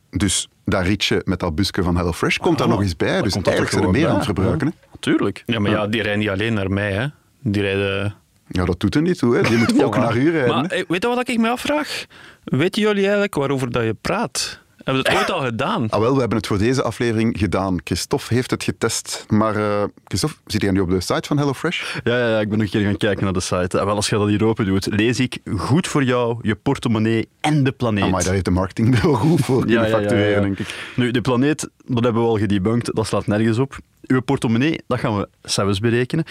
Dus 0.10 0.48
dat 0.66 0.82
ritje 0.86 1.22
met 1.26 1.40
dat 1.40 1.56
busje 1.56 1.84
van 1.84 1.96
HelloFresh 1.98 2.38
komt 2.38 2.58
daar 2.58 2.68
Ah, 2.68 2.74
nog 2.74 2.82
eens 2.82 2.96
bij. 2.96 3.22
Dus 3.22 3.34
eigenlijk 3.34 3.70
zijn 3.70 3.84
er 3.84 3.90
meer 3.92 4.08
aan 4.08 4.16
het 4.16 4.26
verbruiken. 4.26 4.68
hè. 4.68 4.74
Tuurlijk. 5.00 5.44
Ja, 5.46 5.60
maar 5.60 5.72
ja, 5.72 5.88
die 5.88 6.02
rijden 6.02 6.20
niet 6.20 6.30
alleen 6.30 6.54
naar 6.54 6.70
mij. 6.72 6.92
Hè. 6.92 7.08
Die 7.42 7.62
rijden... 7.62 8.16
Ja, 8.48 8.66
dat 8.66 8.80
doet 8.80 8.96
er 8.96 9.02
niet 9.02 9.18
toe. 9.18 9.36
Hè. 9.36 9.42
Die 9.42 9.58
moet 9.74 9.84
ook 9.84 9.96
naar 9.98 10.18
u 10.18 10.32
rijden. 10.32 10.56
Maar 10.56 10.66
eh, 10.66 10.84
weet 10.88 11.02
je 11.04 11.08
wat 11.08 11.30
ik 11.30 11.38
me 11.40 11.50
afvraag? 11.50 12.06
Weten 12.44 12.82
jullie 12.82 13.02
eigenlijk 13.04 13.36
waarover 13.36 13.72
dat 13.72 13.84
je 13.84 13.96
praat? 14.02 14.60
Hebben 14.84 15.04
we 15.04 15.10
het 15.10 15.20
ooit 15.20 15.32
al 15.32 15.46
gedaan? 15.46 15.90
Ah, 15.90 16.00
wel, 16.00 16.14
we 16.14 16.20
hebben 16.20 16.38
het 16.38 16.48
voor 16.48 16.58
deze 16.58 16.84
aflevering 16.84 17.38
gedaan. 17.38 17.80
Christophe 17.84 18.34
heeft 18.34 18.52
het 18.52 18.64
getest. 18.64 19.26
Maar 19.28 19.56
eh 19.56 19.84
Christophe, 20.04 20.36
zit 20.46 20.62
jij 20.62 20.72
nu 20.72 20.80
op 20.80 20.90
de 20.90 21.02
site 21.02 21.28
van 21.28 21.38
HelloFresh? 21.38 21.96
Ja, 22.04 22.18
ja, 22.18 22.28
ja, 22.28 22.40
ik 22.40 22.50
ben 22.50 22.58
nog 22.58 22.68
een 22.68 22.74
keer 22.74 22.84
gaan 22.84 22.98
kijken 22.98 23.24
naar 23.24 23.34
de 23.34 23.40
site. 23.40 23.80
En 23.80 23.86
wel, 23.86 23.96
als 23.96 24.10
je 24.10 24.18
dat 24.18 24.28
hier 24.28 24.44
open 24.46 24.66
doet, 24.66 24.86
lees 24.86 25.20
ik 25.20 25.38
goed 25.58 25.88
voor 25.88 26.04
jou, 26.04 26.38
je 26.42 26.56
portemonnee 26.56 27.30
en 27.42 27.64
de 27.64 27.72
planeet. 27.72 28.12
Maar 28.12 28.24
daar 28.24 28.34
heeft 28.34 28.46
de 28.46 28.52
marketingbureau 28.52 29.16
goed 29.16 29.42
voor 29.42 29.66
kunnen 29.66 29.90
factureren, 29.90 30.42
denk 30.42 30.60
ik. 30.60 30.92
Nu, 30.96 31.12
de 31.12 31.22
planeet, 31.22 31.70
dat 31.86 32.04
hebben 32.04 32.22
we 32.22 32.28
al 32.28 32.38
gedebunked, 32.38 32.96
dat 32.96 33.08
slaat 33.08 33.28
nergens 33.28 33.58
op. 33.58 33.78
Uw 34.08 34.22
portemonnee, 34.22 34.82
dat 34.88 35.00
gaan 35.00 35.18
we 35.18 35.30
zelfs 35.42 35.80
berekenen. 35.80 36.26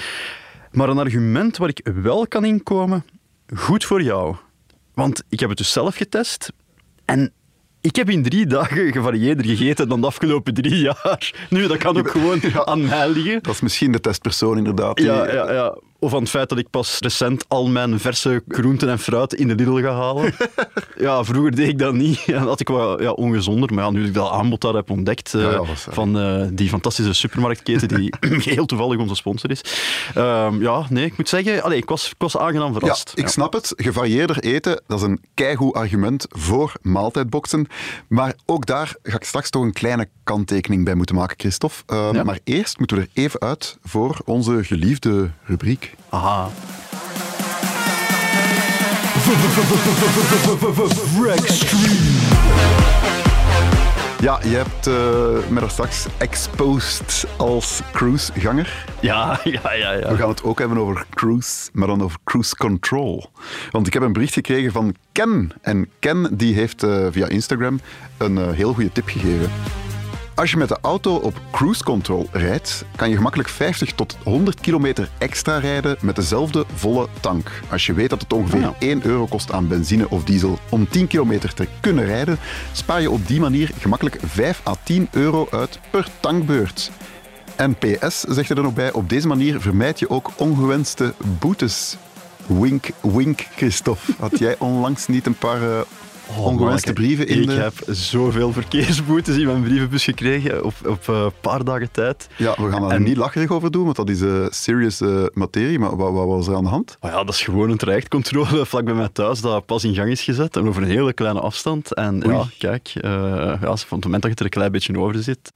Maar 0.71 0.89
een 0.89 0.99
argument 0.99 1.57
waar 1.57 1.69
ik 1.69 1.91
wel 2.03 2.27
kan 2.27 2.45
inkomen, 2.45 3.05
goed 3.57 3.85
voor 3.85 4.03
jou. 4.03 4.37
Want 4.95 5.23
ik 5.29 5.41
heb 5.41 5.49
het 5.49 5.59
dus 5.59 5.73
zelf 5.73 5.97
getest 5.97 6.53
en 7.05 7.33
ik 7.83 7.97
heb 7.97 8.11
in 8.11 8.23
drie 8.23 8.47
dagen 8.47 8.93
gevarieerder 8.93 9.45
gegeten 9.47 9.89
dan 9.89 10.01
de 10.01 10.07
afgelopen 10.07 10.55
drie 10.55 10.79
jaar. 10.79 11.33
Nu, 11.51 11.67
dat 11.67 11.77
kan 11.77 11.99
ook 11.99 12.11
gewoon 12.11 12.41
aan 12.65 12.87
mij 12.87 13.09
liggen. 13.09 13.43
Dat 13.43 13.55
is 13.55 13.61
misschien 13.61 13.93
de 13.93 14.01
testpersoon, 14.01 14.57
inderdaad. 14.57 14.97
die- 14.97 15.07
Ja, 15.07 15.33
ja, 15.33 15.53
ja. 15.53 15.77
Of 16.03 16.15
aan 16.15 16.21
het 16.21 16.31
feit 16.31 16.49
dat 16.49 16.59
ik 16.59 16.71
pas 16.71 16.99
recent 16.99 17.45
al 17.49 17.69
mijn 17.69 18.01
verse 18.01 18.43
groenten 18.49 18.89
en 18.89 18.99
fruit 18.99 19.35
in 19.35 19.49
de 19.49 19.55
Lidl 19.55 19.77
ga 19.77 19.95
halen. 19.95 20.35
ja, 20.99 21.25
vroeger 21.25 21.55
deed 21.55 21.69
ik 21.69 21.79
dat 21.79 21.95
niet. 21.95 22.21
En 22.33 22.39
had 22.39 22.61
ik 22.61 22.69
wel 22.69 23.03
ja, 23.03 23.11
ongezonder. 23.11 23.75
Maar 23.75 23.85
ja, 23.85 23.91
nu 23.91 24.07
ik 24.07 24.15
dat 24.15 24.31
aanbod 24.31 24.61
daar 24.61 24.75
heb 24.75 24.91
ontdekt, 24.91 25.35
eh, 25.35 25.43
Ja, 25.43 25.51
dat 25.51 25.87
van 25.91 26.19
eh, 26.19 26.47
die 26.53 26.69
fantastische 26.69 27.13
supermarktketen 27.13 27.89
die 27.89 28.15
heel 28.55 28.67
toevallig 28.67 28.99
onze 28.99 29.15
sponsor 29.15 29.51
is. 29.51 29.61
Ehm, 30.15 30.63
ja, 30.63 30.87
nee, 30.89 31.05
ik 31.05 31.17
moet 31.17 31.29
zeggen, 31.29 31.63
allee, 31.63 31.79
ik, 31.79 31.89
was, 31.89 32.07
ik 32.09 32.15
was 32.19 32.37
aangenaam 32.37 32.73
Ja, 32.73 32.79
verrast. 32.79 33.13
ik 33.15 33.29
snap 33.29 33.53
het. 33.53 33.73
Gevarieerder 33.77 34.39
eten, 34.39 34.81
dat 34.87 34.99
is 34.99 35.05
een 35.05 35.21
keigoed 35.35 35.75
argument 35.75 36.27
voor 36.29 36.73
maaltijdboxen. 36.81 37.67
Maar 38.09 38.35
ook 38.47 38.67
daar 38.67 38.95
ga 39.03 39.17
ik 39.17 39.25
straks 39.25 39.51
toch 39.51 39.63
een 39.63 39.73
kleine 39.73 40.09
kanttekening 40.25 40.85
bij 40.85 40.95
moeten 40.95 41.15
maken, 41.15 41.37
Christophe. 41.39 41.77
Ehm, 41.87 42.15
Ja. 42.15 42.25
Maar 42.25 42.39
eerst 42.45 42.79
moeten 42.79 42.97
we 42.97 43.03
er 43.03 43.09
even 43.13 43.41
uit 43.41 43.79
voor 43.83 44.21
onze 44.25 44.65
geliefde 44.65 45.31
rubriek. 45.45 45.92
Aha. 46.09 46.49
Ja, 54.23 54.39
je 54.43 54.57
hebt 54.57 54.87
eh 54.87 55.51
me 55.51 55.61
daar 55.61 55.71
straks 55.71 56.07
exposed 56.19 57.27
als 57.37 57.81
cruiseganger. 57.93 58.85
Ja, 59.01 59.41
ja, 59.45 59.73
ja. 59.73 59.93
ja. 59.93 60.09
We 60.09 60.17
gaan 60.17 60.29
het 60.29 60.43
ook 60.43 60.59
hebben 60.59 60.79
over 60.79 61.07
cruise, 61.15 61.71
maar 61.73 61.87
dan 61.87 62.03
over 62.03 62.19
cruise 62.25 62.57
control. 62.57 63.31
Want 63.71 63.87
ik 63.87 63.93
heb 63.93 64.03
een 64.03 64.13
bericht 64.13 64.33
gekregen 64.33 64.73
van 64.73 64.95
Ken. 65.13 65.53
En 65.61 65.91
Ken 65.99 66.29
die 66.37 66.55
heeft 66.55 66.83
eh, 66.83 67.07
via 67.11 67.27
Instagram 67.27 67.81
een 68.19 68.39
eh, 68.39 68.51
heel 68.51 68.73
goede 68.73 68.93
tip 68.93 69.09
gegeven. 69.09 69.51
Als 70.35 70.51
je 70.51 70.57
met 70.57 70.69
de 70.69 70.79
auto 70.81 71.15
op 71.15 71.41
cruise 71.51 71.85
control 71.85 72.29
rijdt, 72.31 72.85
kan 72.97 73.11
je 73.11 73.17
gemakkelijk 73.17 73.49
50 73.49 73.93
tot 73.93 74.17
100 74.25 74.61
kilometer 74.61 75.09
extra 75.19 75.59
rijden 75.59 75.97
met 76.01 76.17
dezelfde 76.17 76.65
volle 76.75 77.09
tank. 77.21 77.51
Als 77.71 77.87
je 77.87 77.93
weet 77.93 78.11
dat 78.11 78.21
het 78.21 78.33
ongeveer 78.33 78.67
Ah, 78.67 78.75
ja. 78.79 78.87
1 78.87 79.07
euro 79.07 79.27
kost 79.27 79.53
aan 79.53 79.69
benzine 79.69 80.11
of 80.11 80.25
diesel 80.25 80.59
om 80.71 80.89
10 80.89 81.07
kilometer 81.07 81.55
te 81.55 81.67
kunnen 81.81 82.05
rijden, 82.05 82.39
spaar 82.73 83.01
je 83.01 83.11
op 83.11 83.27
die 83.27 83.41
manier 83.41 83.71
gemakkelijk 83.79 84.19
5 84.25 84.61
à 84.67 84.75
10 84.83 85.09
euro 85.11 85.47
uit 85.51 85.79
per 85.91 86.09
tankbeurt. 86.21 86.91
En 87.57 87.75
PS, 87.75 88.21
zegt 88.21 88.49
hij 88.49 88.57
er 88.57 88.63
nog 88.63 88.75
bij, 88.75 88.93
op 88.93 89.09
deze 89.09 89.27
manier 89.27 89.61
vermijd 89.61 89.99
je 89.99 90.11
ook 90.11 90.31
ongewenste 90.37 91.15
boetes. 91.39 91.97
Wink, 92.47 92.89
wink, 93.01 93.47
Christophe. 93.57 94.13
Had 94.19 94.39
jij 94.45 94.57
onlangs 94.59 95.07
niet 95.07 95.27
een 95.27 95.39
paar 95.39 95.61
eh, 96.37 96.45
ongewenste 96.45 96.93
brieven 96.93 97.27
in 97.29 97.41
Ik 97.41 97.47
de... 97.47 97.53
heb 97.53 97.73
zoveel 97.87 98.53
verkeersboetes 98.53 99.37
in 99.37 99.47
mijn 99.47 99.63
brievenbus 99.63 100.05
gekregen 100.05 100.65
op, 100.65 100.75
op 100.87 101.09
eh, 101.09 101.21
een 101.23 101.33
paar 101.41 101.65
dagen 101.65 101.91
tijd. 101.91 102.29
Ja, 102.37 102.55
we 102.59 102.71
gaan 102.71 102.93
En- 102.93 103.03
niet 103.03 103.17
lacherig 103.17 103.51
over 103.51 103.71
doen, 103.71 103.85
want 103.85 103.97
dat 103.97 104.09
is 104.09 104.21
een 104.21 104.47
serious 104.51 105.01
eh, 105.01 105.25
materie. 105.33 105.79
Maar 105.79 105.97
wat, 105.97 106.13
wat 106.13 106.27
was 106.27 106.47
er 106.49 106.55
aan 106.55 106.65
de 106.65 106.71
hand? 106.71 106.97
Maar 107.01 107.11
ja, 107.11 107.25
dat 107.25 107.35
is 107.35 107.43
gewoon 107.43 107.71
een 107.71 107.77
trajectcontrole 107.77 108.67
vlak 108.73 108.85
bij 108.85 108.95
mij 108.95 109.09
thuis 109.13 109.41
dat 109.41 109.67
pas 109.67 109.85
in 109.85 109.95
gang 109.95 110.11
is 110.11 110.23
gezet 110.23 110.57
en 110.57 110.69
over 110.69 110.83
een 110.83 110.89
hele 110.89 111.13
kleine 111.13 111.41
afstand. 111.41 111.95
En 111.95 112.27
Oei. 112.27 112.37
ja, 112.37 112.45
kijk, 112.59 112.93
eh, 112.95 113.11
ja, 113.61 113.77
van 113.77 113.97
het 113.97 114.05
moment 114.05 114.23
dat 114.23 114.31
je 114.31 114.37
er 114.37 114.45
een 114.45 114.51
klein 114.51 114.73
beetje 114.73 114.99
over 114.99 115.23
zit. 115.23 115.53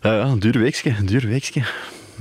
Ja, 0.00 0.20
een 0.20 0.38
duur 0.38 0.58
weekje, 0.58 0.94
een 0.98 1.06
duur 1.06 1.26
weekje. 1.26 1.62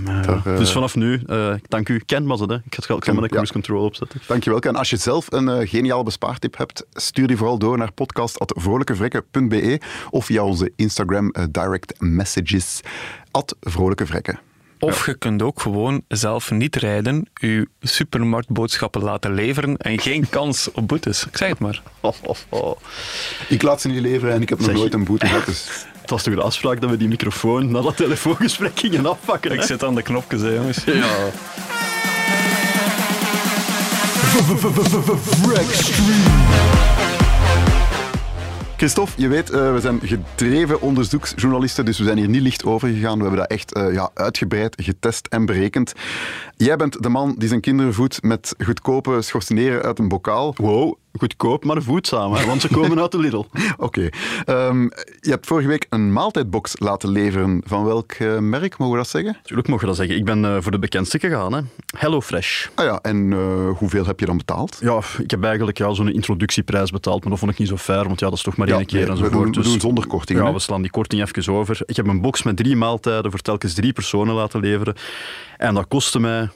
Maar, 0.03 0.25
Daar, 0.25 0.41
ja. 0.45 0.55
Dus 0.55 0.71
vanaf 0.71 0.95
nu, 0.95 1.21
eh, 1.27 1.53
dank 1.67 1.89
u, 1.89 2.01
Ken 2.05 2.25
was 2.25 2.39
het, 2.39 2.49
hè. 2.49 2.55
Ik 2.55 2.77
ga, 2.83 2.95
ik 2.95 3.03
ga 3.03 3.11
mijn 3.11 3.23
ja. 3.23 3.29
cruise 3.29 3.53
control 3.53 3.85
opzetten. 3.85 4.21
Dankjewel. 4.27 4.59
En 4.59 4.75
als 4.75 4.89
je 4.89 4.97
zelf 4.97 5.31
een 5.31 5.49
eh, 5.49 5.69
geniale 5.69 6.03
bespaartip 6.03 6.57
hebt, 6.57 6.85
stuur 6.93 7.27
die 7.27 7.37
vooral 7.37 7.57
door 7.57 7.77
naar 7.77 7.91
podcast.vrolijkevrekken.be 7.91 9.79
of 10.09 10.25
via 10.25 10.43
onze 10.43 10.71
Instagram 10.75 11.29
eh, 11.29 11.43
direct 11.51 11.93
messages 11.99 12.79
at 13.31 13.55
vrolijkevrekken. 13.61 14.39
Of 14.79 15.05
je 15.05 15.13
kunt 15.13 15.41
ook 15.41 15.61
gewoon 15.61 16.01
zelf 16.07 16.51
niet 16.51 16.75
rijden, 16.75 17.29
je 17.33 17.67
supermarktboodschappen 17.81 19.03
laten 19.03 19.33
leveren 19.33 19.77
en 19.77 19.99
geen 19.99 20.29
kans 20.39 20.71
op 20.71 20.87
boetes. 20.87 21.25
Ik 21.25 21.37
zeg 21.37 21.49
het 21.49 21.59
maar. 21.59 21.81
Oh, 21.99 22.13
oh, 22.21 22.35
oh. 22.49 22.77
Ik 23.49 23.61
laat 23.61 23.81
ze 23.81 23.87
niet 23.87 24.01
leveren 24.01 24.33
en 24.33 24.41
ik 24.41 24.49
heb 24.49 24.57
nog 24.57 24.67
Zeg 24.67 24.77
nooit 24.77 24.93
een 24.93 25.03
boete 25.03 25.25
gehad. 25.25 25.45
Dus 25.49 25.85
Het 26.09 26.17
was 26.17 26.27
toch 26.27 26.35
de 26.35 26.47
afspraak 26.47 26.81
dat 26.81 26.89
we 26.89 26.97
die 26.97 27.07
microfoon 27.07 27.71
na 27.71 27.81
dat 27.81 27.97
telefoongesprek 27.97 28.79
gingen 28.79 29.05
afpakken, 29.05 29.51
Ik 29.51 29.61
zit 29.61 29.83
aan 29.83 29.95
de 29.95 30.01
knopjes, 30.01 30.41
hè, 30.41 30.49
jongens. 30.49 30.83
Ja. 30.83 31.07
Christophe, 38.77 39.21
je 39.21 39.27
weet, 39.27 39.49
eh, 39.49 39.73
we 39.73 39.79
zijn 39.79 39.99
gedreven 40.03 40.81
onderzoeksjournalisten, 40.81 41.85
dus 41.85 41.97
we 41.97 42.03
zijn 42.03 42.17
hier 42.17 42.29
niet 42.29 42.41
licht 42.41 42.65
over 42.65 42.89
gegaan. 42.89 43.15
We 43.15 43.21
hebben 43.21 43.39
dat 43.39 43.49
echt 43.49 43.73
eh, 43.73 43.93
ja, 43.93 44.09
uitgebreid 44.13 44.75
getest 44.81 45.27
en 45.27 45.45
berekend. 45.45 45.93
Jij 46.63 46.75
bent 46.75 47.03
de 47.03 47.09
man 47.09 47.35
die 47.37 47.47
zijn 47.47 47.61
kinderen 47.61 47.93
voedt 47.93 48.23
met 48.23 48.55
goedkope 48.63 49.21
schorseneren 49.21 49.81
uit 49.81 49.99
een 49.99 50.07
bokaal. 50.07 50.53
Wow, 50.57 50.93
goedkoop, 51.17 51.63
maar 51.65 51.81
voedzaam, 51.81 52.33
hè, 52.33 52.45
want 52.45 52.61
ze 52.61 52.67
komen 52.67 52.99
uit 53.01 53.11
de 53.11 53.19
Lidl. 53.25 53.43
Oké. 53.77 54.09
Ehm, 54.45 54.81
je 55.19 55.29
hebt 55.29 55.45
vorige 55.47 55.67
week 55.67 55.85
een 55.89 56.13
maaltijdbox 56.13 56.73
laten 56.79 57.09
leveren. 57.09 57.61
Van 57.65 57.83
welk 57.83 58.11
eh, 58.11 58.37
merk, 58.37 58.77
mogen 58.77 58.93
we 58.95 59.01
dat 59.01 59.09
zeggen? 59.09 59.37
Tuurlijk 59.43 59.67
mogen 59.67 59.81
we 59.83 59.89
dat 59.89 59.97
zeggen. 59.99 60.15
Ik 60.17 60.25
ben 60.25 60.45
eh, 60.45 60.57
voor 60.61 60.71
de 60.71 60.79
bekendste 60.79 61.19
gegaan, 61.19 61.53
hè. 61.53 61.61
Hello 61.97 62.21
Fresh. 62.21 62.67
Ah 62.75 62.85
ja, 62.85 62.99
en 63.01 63.33
eh, 63.33 63.69
hoeveel 63.77 64.05
heb 64.05 64.19
je 64.19 64.25
dan 64.25 64.37
betaald? 64.37 64.77
Ja, 64.81 65.01
ik 65.21 65.31
heb 65.31 65.43
eigenlijk 65.43 65.77
ja, 65.77 65.93
zo'n 65.93 66.13
introductieprijs 66.13 66.91
betaald, 66.91 67.21
maar 67.21 67.29
dat 67.29 67.39
vond 67.39 67.51
ik 67.51 67.57
niet 67.57 67.67
zo 67.67 67.77
fair, 67.77 68.03
want 68.07 68.19
ja, 68.19 68.25
dat 68.29 68.37
is 68.37 68.43
toch 68.43 68.57
maar 68.57 68.67
Ja, 68.67 68.75
één 68.77 68.85
keer 68.85 68.95
nee, 68.97 69.05
we 69.05 69.11
enzovoort. 69.11 69.33
doen- 69.33 69.51
we 69.51 69.59
Dus 69.59 69.71
doen 69.71 69.79
zonder 69.79 70.07
korting, 70.07 70.39
Ja, 70.39 70.45
hè? 70.45 70.53
we 70.53 70.59
slaan 70.59 70.81
die 70.81 70.91
korting 70.91 71.21
even 71.21 71.53
over. 71.53 71.81
Ik 71.85 71.95
heb 71.95 72.07
een 72.07 72.21
box 72.21 72.43
met 72.43 72.57
drie 72.57 72.75
maaltijden 72.75 73.31
voor 73.31 73.39
telkens 73.39 73.73
drie 73.73 73.93
personen 73.93 74.35
laten 74.35 74.59
leveren. 74.59 74.95
En 75.59 75.73
dat 75.73 75.87
kostte 75.87 76.19
mij, 76.19 76.49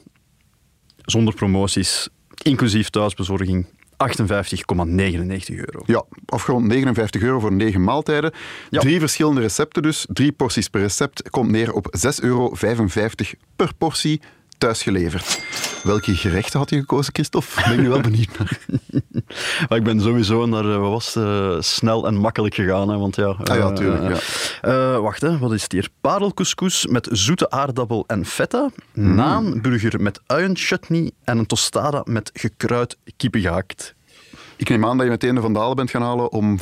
zonder 0.97 1.33
promoties, 1.33 2.09
inclusief 2.41 2.89
thuisbezorging, 2.89 3.65
58,99 3.65 5.55
euro. 5.55 5.83
Ja, 5.85 6.03
afgerond 6.25 6.65
59 6.65 7.21
euro 7.21 7.39
voor 7.39 7.53
negen 7.53 7.83
maaltijden. 7.83 8.31
Ja. 8.69 8.79
Drie 8.79 8.99
verschillende 8.99 9.41
recepten 9.41 9.81
dus. 9.81 10.05
Drie 10.09 10.31
porties 10.31 10.67
per 10.67 10.81
recept 10.81 11.29
komt 11.29 11.49
neer 11.49 11.73
op 11.73 11.97
6,55 11.97 12.03
euro 12.21 12.53
per 13.55 13.73
portie 13.77 14.21
thuis 14.63 14.83
geleverd. 14.83 15.41
Welke 15.83 16.15
gerechten 16.15 16.59
had 16.59 16.69
je 16.69 16.79
gekozen, 16.79 17.13
Christophe? 17.13 17.61
Ben 17.63 17.73
ik 17.73 17.79
nu 17.79 17.89
wel 17.89 18.01
benieuwd 18.01 18.37
naar. 18.37 18.59
Maar 19.69 19.77
ik 19.77 19.83
ben 19.83 20.01
sowieso 20.01 20.45
naar, 20.45 20.65
eh, 20.65 20.79
wat 20.79 20.89
was 20.89 21.15
eh, 21.15 21.55
snel 21.59 22.07
en 22.07 22.15
makkelijk 22.15 22.55
gegaan. 22.55 22.89
Hè, 22.89 22.97
want 22.97 23.15
ja, 23.15 23.25
Ah 23.25 23.55
ja, 23.57 23.69
eh, 23.69 23.73
tuurlijk, 23.73 24.21
ja. 24.61 24.99
wacht, 24.99 25.21
hè, 25.21 25.37
wat 25.37 25.53
is 25.53 25.63
het 25.63 25.71
hier? 25.71 25.89
Parelcouscous 26.01 26.87
met 26.87 27.07
zoete 27.11 27.49
aardappel 27.49 28.03
en 28.07 28.25
feta. 28.25 28.69
Mm. 28.93 29.15
Naanburger 29.15 30.01
met 30.01 30.21
uienchutney 30.25 31.11
en 31.23 31.37
een 31.37 31.45
tostada 31.45 32.01
met 32.05 32.29
gekruid 32.33 32.97
kippen 33.17 33.41
gehakt. 33.41 33.95
Ik 34.55 34.69
neem 34.69 34.85
aan 34.85 34.97
dat 34.97 35.05
je 35.05 35.11
meteen 35.11 35.35
de 35.35 35.41
vandalen 35.41 35.75
bent 35.75 35.89
gaan 35.89 36.01
halen 36.01 36.31
om 36.31 36.59
95% 36.59 36.61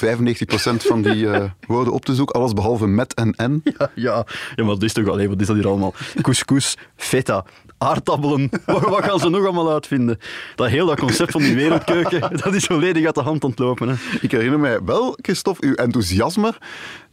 van 0.77 1.01
die 1.01 1.27
woorden 1.67 1.93
op 1.93 2.05
te 2.05 2.15
zoeken. 2.15 2.35
Alles 2.35 2.53
behalve 2.53 2.87
met 2.87 3.13
en 3.13 3.35
en. 3.35 3.61
Ja, 3.63 3.91
ja, 3.95 4.25
ja, 4.55 4.63
maar 4.63 4.73
dat 4.73 4.83
is 4.83 4.93
toch 4.93 5.07
alleen, 5.07 5.29
wat 5.29 5.41
is 5.41 5.47
dat 5.47 5.55
hier 5.55 5.67
allemaal? 5.67 5.93
Couscous, 6.21 6.77
feta, 6.95 7.45
aardappelen. 7.81 8.49
Wat, 8.65 8.81
wat 8.81 9.03
gaan 9.03 9.19
ze 9.19 9.29
nog 9.29 9.43
allemaal 9.43 9.71
uitvinden? 9.71 10.19
Dat 10.55 10.67
heel 10.67 10.85
dat 10.85 10.99
concept 10.99 11.31
van 11.31 11.41
die 11.41 11.55
wereldkeuken, 11.55 12.21
dat 12.43 12.53
is 12.53 12.65
volledig 12.65 13.05
uit 13.05 13.15
de 13.15 13.21
hand 13.21 13.43
ontlopen. 13.43 13.89
Hè. 13.89 13.95
Ik 14.21 14.31
herinner 14.31 14.59
mij 14.59 14.83
wel, 14.83 15.17
Christophe, 15.21 15.65
uw 15.67 15.73
enthousiasme 15.73 16.53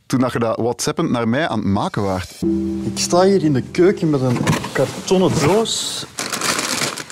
toen 0.07 0.21
dat 0.21 0.33
je 0.33 0.39
dat 0.39 0.57
whatsappend 0.57 1.11
naar 1.11 1.29
mij 1.29 1.49
aan 1.49 1.59
het 1.59 1.69
maken 1.69 2.03
waart. 2.03 2.31
Ik 2.85 2.99
sta 2.99 3.23
hier 3.23 3.45
in 3.45 3.53
de 3.53 3.63
keuken 3.63 4.11
met 4.11 4.21
een 4.21 4.39
kartonnen 4.73 5.31
doos. 5.47 6.07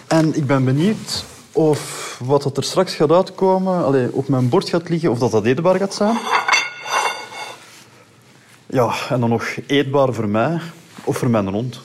En 0.06 0.36
ik 0.36 0.46
ben 0.46 0.64
benieuwd 0.64 1.24
of 1.52 2.16
wat 2.24 2.42
dat 2.42 2.56
er 2.56 2.64
straks 2.64 2.94
gaat 2.94 3.12
uitkomen, 3.12 3.84
allee, 3.84 4.12
op 4.12 4.28
mijn 4.28 4.48
bord 4.48 4.68
gaat 4.68 4.88
liggen, 4.88 5.10
of 5.10 5.18
dat 5.18 5.30
dat 5.30 5.44
eetbaar 5.44 5.76
gaat 5.76 5.94
zijn. 5.94 6.16
Ja, 8.66 8.94
en 9.08 9.20
dan 9.20 9.28
nog 9.28 9.44
eetbaar 9.66 10.12
voor 10.12 10.28
mij 10.28 10.60
of 11.04 11.18
voor 11.18 11.30
mijn 11.30 11.48
hond. 11.48 11.80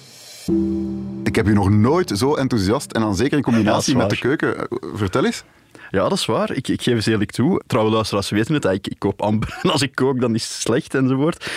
Ik 1.32 1.38
heb 1.38 1.48
u 1.48 1.54
nog 1.54 1.70
nooit 1.70 2.12
zo 2.18 2.36
enthousiast 2.36 2.92
en 2.92 3.02
dan 3.02 3.16
zeker 3.16 3.38
in 3.38 3.44
combinatie 3.44 3.92
Ja, 3.94 3.98
met 4.00 4.10
dat 4.10 4.20
de 4.20 4.24
keuken. 4.28 4.68
Vertel 4.94 5.26
eens. 5.26 5.44
Ja, 5.92 6.10
dat 6.10 6.18
is 6.18 6.26
waar. 6.26 6.52
Ik, 6.52 6.68
ik 6.68 6.82
geef 6.82 6.94
eens 6.96 7.06
eerlijk 7.06 7.32
toe. 7.32 7.62
Trouwe 7.68 7.92
luisteraars 7.92 8.30
weten 8.30 8.54
het. 8.54 8.66
Ik, 8.66 8.88
ik 8.88 9.00
koop 9.00 9.22
amber. 9.22 9.58
En 9.64 9.72
als 9.72 9.82
ik 9.82 9.96
kook, 9.96 10.20
dan 10.22 10.36
is 10.36 10.44
het 10.44 10.52
slecht 10.52 10.94
enzovoort. 10.96 11.52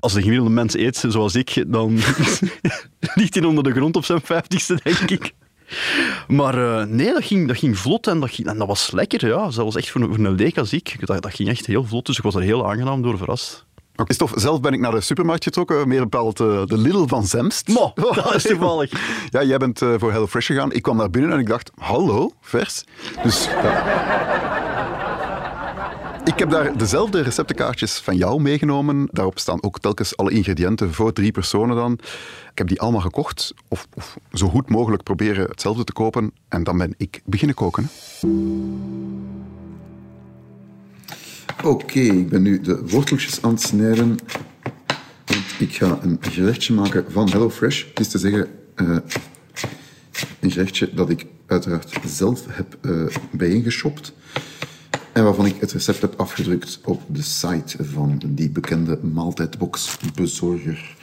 Als 0.00 0.12
de 0.12 0.20
gemiddelde 0.22 0.50
mens 0.52 0.74
eet 0.76 1.04
zoals 1.08 1.34
ik, 1.34 1.64
dan 1.66 1.98
ligt 3.14 3.34
hij 3.34 3.44
onder 3.44 3.64
de 3.64 3.72
grond 3.72 3.96
op 3.96 4.04
zijn 4.04 4.20
vijftigste, 4.20 4.78
denk 4.82 5.10
ik. 5.10 5.32
Maar 6.28 6.78
eh, 6.80 6.86
nee, 6.86 7.12
dat 7.12 7.24
ging, 7.24 7.48
dat 7.48 7.56
ging 7.58 7.78
vlot 7.78 8.06
en 8.06 8.20
dat, 8.20 8.30
ging, 8.30 8.48
en 8.48 8.58
dat 8.58 8.66
was 8.66 8.90
lekker. 8.90 9.26
Ja. 9.26 9.50
Zelfs 9.50 9.76
echt 9.76 9.90
voor, 9.90 10.00
een- 10.00 10.14
voor 10.14 10.24
een 10.24 10.34
leek 10.34 10.58
als 10.58 10.72
ik. 10.72 11.06
Dat, 11.06 11.22
dat 11.22 11.34
ging 11.34 11.48
echt 11.48 11.66
heel 11.66 11.84
vlot, 11.84 12.06
dus 12.06 12.16
ik 12.16 12.22
was 12.22 12.34
er 12.34 12.42
heel 12.42 12.70
aangenaam 12.70 13.02
door 13.02 13.16
verrast. 13.18 13.64
Oh, 14.02 14.08
Christophe, 14.08 14.40
zelf 14.40 14.60
ben 14.60 14.72
ik 14.72 14.80
naar 14.80 14.90
de 14.90 15.00
supermarkt 15.00 15.44
getrokken, 15.44 15.88
meer 15.88 16.00
bepaald 16.00 16.40
eh, 16.40 16.62
de 16.66 16.78
Lidl 16.78 17.06
van 17.06 17.26
Zemst. 17.26 17.68
Mo, 17.68 17.92
dat 18.14 18.34
is 18.34 18.42
toevallig. 18.42 18.90
Ja, 19.30 19.42
jij 19.42 19.58
bent 19.58 19.82
eh, 19.82 19.94
voor 19.98 20.12
HelloFresh 20.12 20.46
gegaan. 20.46 20.72
Ik 20.72 20.82
kwam 20.82 20.98
daar 20.98 21.10
binnen 21.10 21.32
en 21.32 21.38
ik 21.38 21.46
dacht, 21.46 21.70
hallo, 21.78 22.32
vers. 22.40 22.84
Dus 23.22 23.44
ja. 23.44 24.40
Ik 26.24 26.38
heb 26.38 26.50
daar 26.50 26.76
dezelfde 26.76 27.20
receptenkaartjes 27.20 27.98
van 27.98 28.16
jou 28.16 28.40
meegenomen. 28.40 29.08
Daarop 29.10 29.38
staan 29.38 29.62
ook 29.62 29.78
telkens 29.78 30.16
alle 30.16 30.30
ingrediënten 30.30 30.94
voor 30.94 31.12
drie 31.12 31.32
personen 31.32 31.76
dan. 31.76 31.92
Ik 32.50 32.58
heb 32.58 32.68
die 32.68 32.80
allemaal 32.80 33.00
gekocht, 33.00 33.54
of, 33.68 33.86
of 33.94 34.16
zo 34.32 34.48
goed 34.48 34.68
mogelijk 34.68 35.02
proberen 35.02 35.48
hetzelfde 35.48 35.84
te 35.84 35.92
kopen. 35.92 36.32
En 36.48 36.64
dan 36.64 36.78
ben 36.78 36.94
ik 36.96 37.20
beginnen 37.24 37.56
koken. 37.56 37.90
Oké, 41.64 42.00
ik 42.00 42.28
ben 42.28 42.42
nu 42.42 42.60
de 42.60 42.88
worteltjes 42.88 43.42
aan 43.42 43.50
het 43.50 43.60
snijden. 43.62 44.16
Ik 45.58 45.74
ga 45.74 45.98
een 46.02 46.18
gerechtje 46.20 46.74
maken 46.74 47.04
van 47.08 47.30
HelloFresh. 47.30 47.84
Het 47.88 48.00
is 48.00 48.08
te 48.08 48.18
zeggen, 48.18 48.48
eh, 48.74 48.96
een 50.40 50.50
gerechtje 50.50 50.90
dat 50.94 51.10
ik 51.10 51.26
uiteraard 51.46 51.92
zelf 52.06 52.44
heb 52.48 52.78
bijeengeshopt. 53.30 54.12
En 55.12 55.24
waarvan 55.24 55.46
ik 55.46 55.56
het 55.60 55.72
recept 55.72 56.00
heb 56.00 56.14
afgedrukt 56.20 56.80
op 56.84 57.02
de 57.06 57.22
site 57.22 57.84
van 57.84 58.22
die 58.26 58.50
bekende 58.50 58.98
maaltijdboxbezorger. 59.02 60.96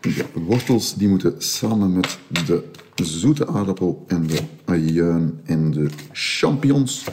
De 0.00 0.24
wortels 0.32 0.94
die 0.94 1.08
moeten 1.08 1.34
samen 1.38 1.92
met 1.92 2.18
de 2.44 2.64
zoete 2.94 3.48
aardappel 3.48 4.04
en 4.06 4.26
de 4.26 4.40
ajuin 4.64 5.40
en 5.44 5.70
de 5.70 5.88
champignons 6.12 7.04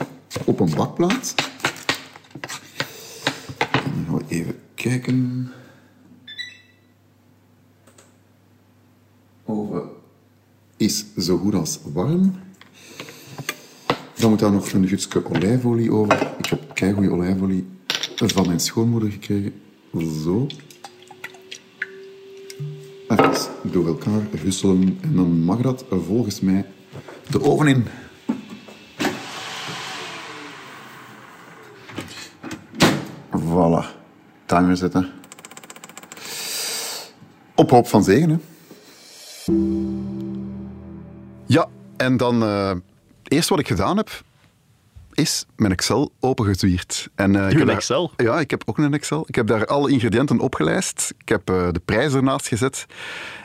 op 0.44 0.60
een 0.60 0.74
bakplaat. 0.74 1.34
En 3.72 4.04
gaan 4.06 4.16
we 4.16 4.24
even 4.28 4.58
kijken. 4.74 5.48
Oven 9.44 9.88
is 10.76 11.04
zo 11.18 11.36
goed 11.36 11.54
als 11.54 11.78
warm. 11.92 12.34
Dan 14.14 14.30
moet 14.30 14.38
daar 14.38 14.52
nog 14.52 14.72
een 14.72 14.88
gutske 14.88 15.30
olijfolie 15.30 15.92
over. 15.92 16.34
Ik 16.38 16.46
heb 16.46 16.74
keigoede 16.74 17.10
olijfolie 17.10 17.66
van 18.16 18.46
mijn 18.46 18.60
schoonmoeder 18.60 19.10
gekregen. 19.10 19.52
Zo. 20.24 20.46
Even 23.08 23.48
door 23.62 23.86
elkaar 23.86 24.22
husselen. 24.42 24.98
En 25.00 25.14
dan 25.14 25.40
mag 25.40 25.60
dat 25.60 25.84
volgens 25.88 26.40
mij 26.40 26.66
de 27.30 27.42
oven 27.42 27.66
in. 27.66 27.84
Voilà. 33.30 33.84
Timer 34.54 34.76
zetten. 34.76 35.10
Op 37.54 37.70
hoop 37.70 37.88
van 37.88 38.04
zegen, 38.04 38.30
hè. 38.30 38.36
Ja, 41.46 41.68
en 41.96 42.16
dan... 42.16 42.42
eh, 42.42 42.70
eerst 43.22 43.48
wat 43.48 43.58
ik 43.58 43.66
gedaan 43.68 43.96
heb... 43.96 44.10
is 45.12 45.46
mijn 45.56 45.72
Excel 45.72 46.12
opengezwierd. 46.20 47.08
En, 47.14 47.36
eh, 47.36 47.50
ik 47.50 47.66
daar- 47.66 47.76
Excel? 47.76 48.10
ja, 48.16 48.40
ik 48.40 48.50
heb 48.50 48.62
ook 48.66 48.78
een 48.78 48.94
Excel. 48.94 49.24
Ik 49.26 49.34
heb 49.34 49.46
daar 49.46 49.66
alle 49.66 49.90
ingrediënten 49.90 50.38
opgelijst. 50.38 51.14
Ik 51.18 51.28
heb 51.28 51.50
eh, 51.50 51.68
de 51.72 51.80
prijs 51.84 52.14
ernaast 52.14 52.48
gezet. 52.48 52.86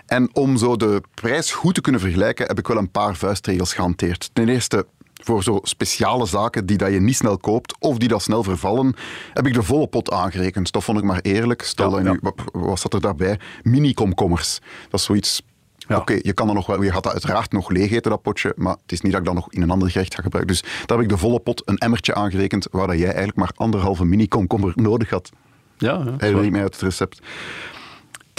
En 0.05 0.29
om 0.35 0.57
zo 0.57 0.75
de 0.75 1.01
prijs 1.13 1.51
goed 1.51 1.75
te 1.75 1.81
kunnen 1.81 2.01
vergelijken, 2.01 2.47
heb 2.47 2.59
ik 2.59 2.67
wel 2.67 2.77
een 2.77 2.91
paar 2.91 3.15
vuistregels 3.15 3.73
gehanteerd. 3.73 4.29
Ten 4.33 4.49
eerste, 4.49 4.85
voor 5.23 5.43
zo 5.43 5.59
speciale 5.63 6.25
zaken 6.25 6.65
die 6.65 6.77
dat 6.77 6.91
je 6.91 6.99
niet 6.99 7.15
snel 7.15 7.37
koopt 7.37 7.75
of 7.79 7.97
die 7.97 8.07
dat 8.07 8.21
snel 8.21 8.43
vervallen, 8.43 8.95
heb 9.33 9.47
ik 9.47 9.53
de 9.53 9.63
volle 9.63 9.87
pot 9.87 10.11
aangerekend. 10.11 10.71
Dat 10.71 10.83
vond 10.83 10.97
ik 10.97 11.03
maar 11.03 11.19
eerlijk. 11.21 11.61
Stel 11.61 11.99
Ja, 11.99 12.05
ja. 12.05 12.11
nu, 12.11 12.19
wat, 12.51 12.79
zat 12.79 12.93
er 12.93 13.01
daarbij? 13.01 13.39
Mini-komkommers. 13.63 14.59
Dat 14.89 14.99
is 14.99 15.05
zoiets... 15.05 15.41
Ja. 15.77 15.97
Oké, 15.97 16.19
je 16.21 16.33
kan 16.33 16.47
er 16.47 16.53
nog 16.53 16.65
wel, 16.65 16.83
je 16.83 16.91
gaat 16.91 17.03
dat 17.03 17.11
uiteraard 17.11 17.51
nog 17.51 17.69
leeg 17.69 17.91
eten, 17.91 18.11
dat 18.11 18.21
potje, 18.21 18.53
maar 18.55 18.75
het 18.81 18.91
is 18.91 19.01
niet 19.01 19.11
dat 19.11 19.21
ik 19.21 19.27
dat 19.27 19.35
nog 19.35 19.51
in 19.51 19.61
een 19.61 19.69
ander 19.69 19.89
gerecht 19.89 20.15
ga 20.15 20.21
gebruiken. 20.21 20.53
Dus 20.53 20.61
daar 20.85 20.97
heb 20.97 20.99
ik 20.99 21.09
de 21.09 21.17
volle 21.17 21.39
pot, 21.39 21.61
een 21.65 21.77
emmertje 21.77 22.15
aangerekend, 22.15 22.67
waar 22.71 22.87
dat 22.87 22.97
jij 22.97 23.05
eigenlijk 23.05 23.37
maar 23.37 23.51
anderhalve 23.55 24.05
mini-komkommer 24.05 24.71
nodig 24.75 25.09
had. 25.09 25.31
Ja, 25.77 25.93
ja, 25.93 26.13
Herinner 26.17 26.45
ik 26.45 26.51
mij 26.51 26.61
uit 26.61 26.73
het 26.73 26.81
recept. 26.81 27.21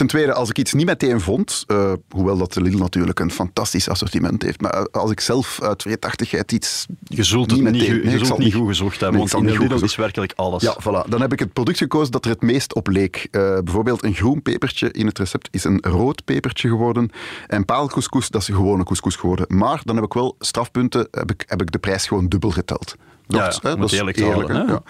Ten 0.01 0.09
tweede, 0.09 0.33
als 0.35 0.49
ik 0.49 0.59
iets 0.59 0.73
niet 0.73 0.87
meteen 0.87 1.21
vond, 1.21 1.65
eh, 1.67 1.93
hoewel 2.11 2.39
dat 2.39 2.53
de 2.53 2.61
Lidl 2.63 2.79
natuurlijk 2.79 3.21
een 3.21 3.31
fantastisch 3.31 3.89
assortiment 3.89 4.43
heeft, 4.43 4.61
maar 4.61 4.73
eh, 4.73 4.83
als 4.91 5.11
ik 5.11 5.21
zelf 5.21 5.63
uit 5.63 5.83
vreedachtigheid 5.83 6.53
iets 6.53 6.87
Je 7.05 7.23
zult 7.23 7.51
het 7.51 7.61
niet, 7.61 7.73
meteen- 7.73 8.01
nee, 8.05 8.19
je 8.19 8.25
zult 8.25 8.39
niet 8.39 8.55
goed 8.55 8.67
gezocht 8.69 9.01
hebben, 9.01 9.21
Nee, 9.21 9.29
want 9.29 9.45
in 9.45 9.53
de 9.53 9.59
Lidl 9.59 9.85
is 9.85 9.97
werkelijk 9.97 10.33
alles. 10.37 10.63
Ja, 10.63 10.77
voilà. 10.81 11.09
Dan 11.09 11.21
heb 11.21 11.33
ik 11.33 11.39
het 11.39 11.53
product 11.53 11.79
gekozen 11.79 12.13
dat 12.13 12.25
er 12.25 12.31
het 12.31 12.43
meest 12.43 12.75
op 12.75 12.87
leek. 12.89 13.29
Eh, 13.31 13.59
bijvoorbeeld 13.65 14.05
een 14.05 14.15
groen 14.15 14.43
pepertje 14.43 14.91
in 14.91 15.07
het 15.07 15.19
recept 15.19 15.49
is 15.51 15.65
een 15.65 15.79
rood 15.83 16.25
pepertje 16.25 16.69
geworden. 16.69 17.11
En 17.47 17.65
paalcouscous, 17.65 18.29
dat 18.29 18.41
is 18.43 18.49
een 18.49 18.55
gewone 18.55 18.85
couscous 18.85 19.17
geworden. 19.17 19.47
Maar 19.49 19.81
dan 19.85 19.97
heb 19.97 20.05
ik 20.05 20.13
wel 20.13 20.37
strafpunten, 20.39 21.09
heb 21.11 21.31
ik, 21.31 21.45
heb 21.47 21.61
ik 21.63 21.71
de 21.73 21.79
prijs 21.79 22.07
gewoon 22.07 22.29
dubbel 22.29 22.51
geteld. 22.51 22.95
Ja, 23.31 23.45
Dat, 23.45 23.59
ja, 23.63 23.69
hè, 23.69 23.75
om 23.75 23.81
dat 23.81 23.91
het 23.91 23.93
is 23.93 23.99
eerlijk 23.99 24.17
te 24.17 24.25
houden, 24.25 24.57
hè, 24.57 24.73
ja. 24.73 24.83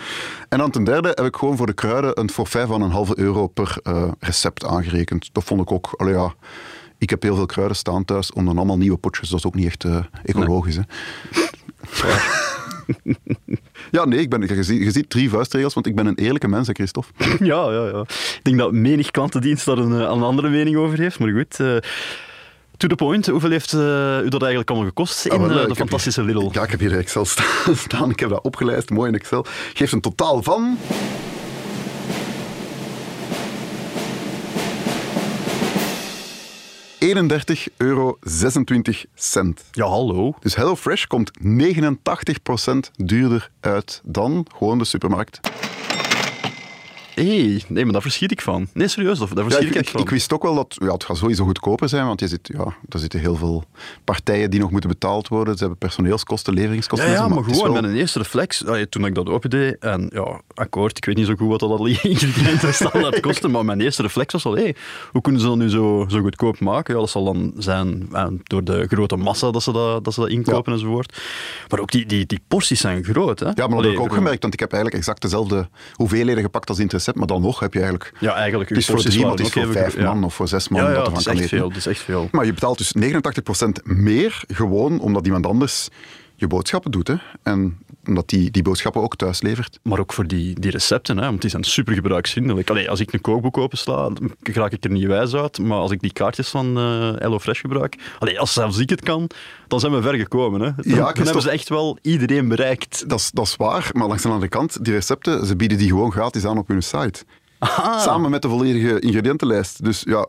En 0.48 0.58
dan 0.58 0.70
ten 0.70 0.84
derde 0.84 1.08
heb 1.08 1.24
ik 1.24 1.36
gewoon 1.36 1.56
voor 1.56 1.66
de 1.66 1.72
kruiden 1.72 2.20
een 2.20 2.30
forfait 2.30 2.68
van 2.68 2.82
een 2.82 2.90
halve 2.90 3.18
euro 3.18 3.46
per 3.46 3.76
eh, 3.82 4.08
recept 4.18 4.64
aangerekend. 4.64 5.28
Dat 5.32 5.44
vond 5.44 5.60
ik 5.60 5.72
ook, 5.72 5.94
allee 5.96 6.14
ja, 6.14 6.34
ik 6.98 7.10
heb 7.10 7.22
heel 7.22 7.36
veel 7.36 7.46
kruiden 7.46 7.76
staan 7.76 8.04
thuis, 8.04 8.32
om 8.32 8.44
dan 8.44 8.56
allemaal 8.56 8.78
nieuwe 8.78 8.96
potjes, 8.96 9.28
dat 9.28 9.38
is 9.38 9.46
ook 9.46 9.54
niet 9.54 9.66
echt 9.66 9.84
eh, 9.84 10.04
ecologisch. 10.24 10.76
Hè. 10.76 10.82
Ja, 13.90 14.04
nee, 14.04 14.20
ik 14.20 14.30
ben, 14.30 14.40
je, 14.40 14.62
ziet, 14.62 14.82
je 14.82 14.90
ziet 14.90 15.10
drie 15.10 15.30
vuistregels, 15.30 15.74
want 15.74 15.86
ik 15.86 15.94
ben 15.94 16.06
een 16.06 16.14
eerlijke 16.14 16.48
mens, 16.48 16.66
hè, 16.66 16.72
Christophe. 16.72 17.12
Ja, 17.44 17.72
ja, 17.72 17.86
ja. 17.86 18.00
Ik 18.00 18.40
denk 18.42 18.58
dat 18.58 18.72
menig 18.72 19.10
klantendienst 19.10 19.64
daar 19.64 19.78
een, 19.78 19.92
eh, 19.92 19.98
een 19.98 20.22
andere 20.22 20.48
mening 20.48 20.76
over 20.76 20.98
heeft, 20.98 21.18
maar 21.18 21.32
goed. 21.32 21.58
To 22.80 22.88
the 22.88 22.94
point, 22.94 23.26
hoeveel 23.26 23.50
heeft 23.50 23.72
eh, 23.72 23.78
u 24.24 24.28
dat 24.28 24.40
eigenlijk 24.40 24.70
allemaal 24.70 24.88
gekost 24.88 25.24
in 25.26 25.32
Ah, 25.32 25.38
wel, 25.46 25.60
eh, 25.60 25.68
de 25.68 25.74
fantastische 25.74 26.22
hier- 26.22 26.34
Lidl? 26.34 26.48
Ja, 26.52 26.62
ik 26.62 26.70
heb 26.70 26.80
hier 26.80 26.98
Excel 26.98 27.24
sta- 27.24 27.44
staan. 27.86 28.10
Ik 28.10 28.20
heb 28.20 28.28
dat 28.30 28.42
opgelijst, 28.42 28.90
mooi 28.90 29.08
in 29.08 29.14
Excel. 29.14 29.46
Geeft 29.74 29.92
een 29.92 30.00
totaal 30.00 30.42
van... 30.42 30.78
...31,26 36.98 37.06
euro. 37.76 38.18
cent. 39.14 39.64
Ja, 39.72 39.84
hallo. 39.86 40.34
Dus 40.40 40.54
HelloFresh 40.54 41.04
komt 41.04 41.30
89% 41.42 41.44
duurder 42.96 43.50
uit 43.60 44.00
dan 44.04 44.46
gewoon 44.56 44.78
de 44.78 44.84
supermarkt. 44.84 45.40
Hé, 47.26 47.58
nee, 47.68 47.84
maar 47.84 47.92
daar 47.92 48.02
verschiet 48.02 48.30
ik 48.30 48.40
van. 48.40 48.68
Nee, 48.72 48.88
serieus, 48.88 49.18
daar, 49.18 49.28
Ja, 49.34 49.42
verschiet 49.42 49.74
ik, 49.76 49.88
van. 49.88 50.00
ik 50.00 50.10
wist 50.10 50.32
ook 50.32 50.42
wel 50.42 50.54
dat 50.54 50.76
ja, 50.78 50.92
het 50.92 51.04
gaat 51.04 51.16
sowieso 51.16 51.44
goedkoper 51.44 51.88
zijn, 51.88 52.06
want 52.06 52.20
je 52.20 52.28
zit, 52.28 52.50
ja, 52.56 52.74
er 52.88 52.98
zitten 52.98 53.20
heel 53.20 53.36
veel 53.36 53.64
partijen 54.04 54.50
die 54.50 54.60
nog 54.60 54.70
moeten 54.70 54.90
betaald 54.90 55.28
worden. 55.28 55.54
Ze 55.54 55.60
hebben 55.60 55.78
personeelskosten, 55.78 56.54
Ja, 56.54 56.60
leveringskosten. 56.60 57.08
en 57.08 57.14
ja, 57.14 57.18
zo, 57.22 57.28
maar 57.34 57.48
is 57.50 57.56
gewoon 57.58 57.72
wel- 57.72 57.84
een 57.84 57.96
eerste 57.96 58.18
reflex, 58.18 58.64
toen 58.88 59.04
ik 59.04 59.14
dat 59.14 59.28
opendeed, 59.28 59.76
en 59.78 60.10
ja, 60.12 60.40
akkoord, 60.54 60.96
ik 60.96 61.04
weet 61.04 61.16
niet 61.16 61.26
zo 61.26 61.34
goed 61.34 61.48
wat 61.48 61.60
dat 61.60 61.70
alle 61.70 61.88
ingrediënten 62.02 62.74
standaard 62.74 63.20
kosten, 63.20 63.50
maar 63.50 63.64
mijn 63.64 63.80
eerste 63.80 64.02
reflex 64.02 64.32
was 64.32 64.44
al, 64.44 64.56
hé, 64.56 64.70
hoe 65.12 65.20
kunnen 65.22 65.40
ze 65.40 65.46
dat 65.46 65.56
nu 65.56 65.68
zo, 65.68 66.06
zo 66.08 66.20
goedkoop 66.20 66.60
maken? 66.60 66.94
Ja, 66.94 67.00
dat 67.00 67.10
zal 67.10 67.24
dan 67.24 67.52
zijn 67.56 68.08
eh, 68.12 68.26
door 68.42 68.64
de 68.64 68.86
grote 68.88 69.16
massa 69.16 69.50
dat 69.50 69.62
ze 69.62 69.72
dat, 69.72 70.04
dat, 70.04 70.14
ze 70.14 70.20
dat 70.20 70.28
inkopen 70.28 70.72
enzovoort. 70.72 71.18
Maar 71.68 71.80
ook 71.80 71.90
die, 71.90 72.06
die, 72.06 72.26
die 72.26 72.40
porties 72.48 72.80
zijn 72.80 73.04
groot, 73.04 73.38
hè? 73.38 73.46
Ja, 73.46 73.52
maar 73.56 73.68
dat 73.68 73.76
Allee, 73.78 73.90
heb 73.90 73.98
ik 74.00 74.04
ook 74.06 74.14
gemerkt, 74.14 74.42
want 74.42 74.54
ik 74.54 74.60
heb 74.60 74.72
eigenlijk 74.72 75.02
exact 75.02 75.22
dezelfde 75.22 75.68
hoeveelheden 75.92 76.42
gepakt 76.42 76.68
als 76.68 76.78
in 76.78 76.88
maar 77.16 77.26
dan 77.26 77.42
nog 77.42 77.60
heb 77.60 77.72
je 77.72 77.80
eigenlijk... 77.80 78.12
Ja, 78.18 78.34
eigenlijk, 78.34 78.68
Het 78.68 78.78
is 78.78 78.86
voor 78.86 79.02
drie, 79.02 79.20
maar 79.22 79.30
het 79.30 79.40
is 79.40 79.52
voor 79.52 79.72
vijf 79.72 79.96
ja. 79.96 80.02
man 80.04 80.24
of 80.24 80.34
voor 80.34 80.48
zes 80.48 80.68
man 80.68 80.82
Ja, 80.82 80.88
ja, 80.88 80.94
dat 80.94 81.18
is 81.18 81.24
kan 81.24 81.32
echt 81.32 81.44
eten. 81.44 81.58
veel, 81.58 81.68
het 81.68 81.76
is 81.76 81.86
echt 81.86 82.00
veel. 82.00 82.28
Maar 82.32 82.44
je 82.44 82.52
betaalt 82.52 82.78
dus 82.78 82.94
89% 82.96 83.82
meer, 83.82 84.42
gewoon 84.48 85.00
omdat 85.00 85.26
iemand 85.26 85.46
anders 85.46 85.88
je 86.40 86.46
boodschappen 86.46 86.90
doet. 86.90 87.08
Hè? 87.08 87.14
En 87.42 87.78
omdat 88.06 88.28
die, 88.28 88.50
die 88.50 88.62
boodschappen 88.62 89.02
ook 89.02 89.16
thuis 89.16 89.42
levert. 89.42 89.78
Maar 89.82 89.98
ook 89.98 90.12
voor 90.12 90.26
die, 90.26 90.60
die 90.60 90.70
recepten, 90.70 91.18
hè, 91.18 91.24
want 91.24 91.40
die 91.40 91.50
zijn 91.50 91.64
super 91.64 91.94
gebruiksvriendelijk. 91.94 92.70
Allee, 92.70 92.90
als 92.90 93.00
ik 93.00 93.12
een 93.12 93.20
kookboek 93.20 93.58
opensla, 93.58 94.08
dan 94.08 94.34
raak 94.42 94.72
ik 94.72 94.84
er 94.84 94.90
niet 94.90 95.06
wijs 95.06 95.34
uit. 95.34 95.58
Maar 95.58 95.78
als 95.78 95.90
ik 95.90 96.00
die 96.00 96.12
kaartjes 96.12 96.48
van 96.48 96.78
eh 96.78 97.12
HelloFresh 97.18 97.60
gebruik, 97.60 97.96
allee, 98.18 98.40
als 98.40 98.52
zelfs 98.52 98.78
ik 98.78 98.90
het 98.90 99.00
kan, 99.00 99.30
dan 99.68 99.80
zijn 99.80 99.92
we 99.92 100.02
ver 100.02 100.14
gekomen. 100.14 100.60
Hè. 100.60 100.66
Dan, 100.66 100.74
dan 100.76 100.94
Christophe. 100.94 101.22
hebben 101.22 101.42
ze 101.42 101.50
echt 101.50 101.68
wel 101.68 101.98
iedereen 102.02 102.48
bereikt. 102.48 103.08
Dat 103.08 103.18
is, 103.18 103.30
dat 103.30 103.46
is 103.46 103.56
waar, 103.56 103.90
maar 103.92 104.08
langs 104.08 104.22
de 104.22 104.28
andere 104.28 104.48
kant, 104.48 104.84
die 104.84 104.92
recepten, 104.92 105.46
ze 105.46 105.56
bieden 105.56 105.78
die 105.78 105.88
gewoon 105.88 106.12
gratis 106.12 106.44
aan 106.44 106.58
op 106.58 106.68
hun 106.68 106.82
site. 106.82 107.24
Samen 107.98 108.30
met 108.30 108.42
de 108.42 108.48
volledige 108.48 109.00
ingrediëntenlijst. 109.00 109.84
Dus 109.84 110.02
ja, 110.06 110.28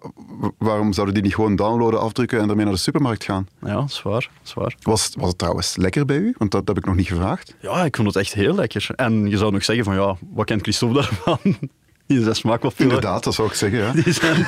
waarom 0.58 0.94
zouden 0.94 1.13
die 1.13 1.24
niet 1.24 1.36
gewoon 1.36 1.56
downloaden, 1.56 2.00
afdrukken 2.00 2.39
en 2.39 2.48
daarmee 2.48 2.65
naar 2.65 2.74
de 2.74 2.80
supermarkt 2.80 3.24
gaan? 3.24 3.48
Ja, 3.62 3.74
dat 3.74 3.89
is 3.89 4.02
waar. 4.02 4.13
Dat 4.13 4.30
is 4.44 4.54
waar. 4.54 4.76
Was, 4.82 5.12
was 5.17 5.28
het 5.28 5.38
trouwens 5.38 5.76
lekker 5.76 6.06
bij 6.06 6.17
u? 6.17 6.36
Want 6.38 6.52
dat 6.52 6.67
heb 6.67 6.78
ik 6.78 6.86
nog 6.86 6.96
niet 6.96 7.08
gevraagd. 7.08 7.56
Ja, 7.60 7.86
ik 7.86 7.96
vond 7.96 8.08
het 8.08 8.17
echt 8.17 8.34
heel 8.34 8.56
lekker. 8.56 8.89
En 8.96 9.30
je 9.30 9.38
zou 9.38 9.52
nog 9.52 9.63
zeggen 9.63 9.86
van, 9.86 9.96
ja, 9.96 10.15
wat 10.34 10.46
kent 10.46 10.62
Christophe 10.62 10.96
daarvan? 10.96 11.39
Die 12.08 12.24
zijn 12.24 12.36
smaak 12.36 12.62
wel 12.62 12.72
veel... 12.72 12.86
Inderdaad, 12.86 13.24
dat 13.24 13.34
zou 13.34 13.48
ik 13.48 13.54
zeggen. 13.54 13.80
Ja. 13.80 13.91
Die 14.04 14.13
zijn 14.13 14.46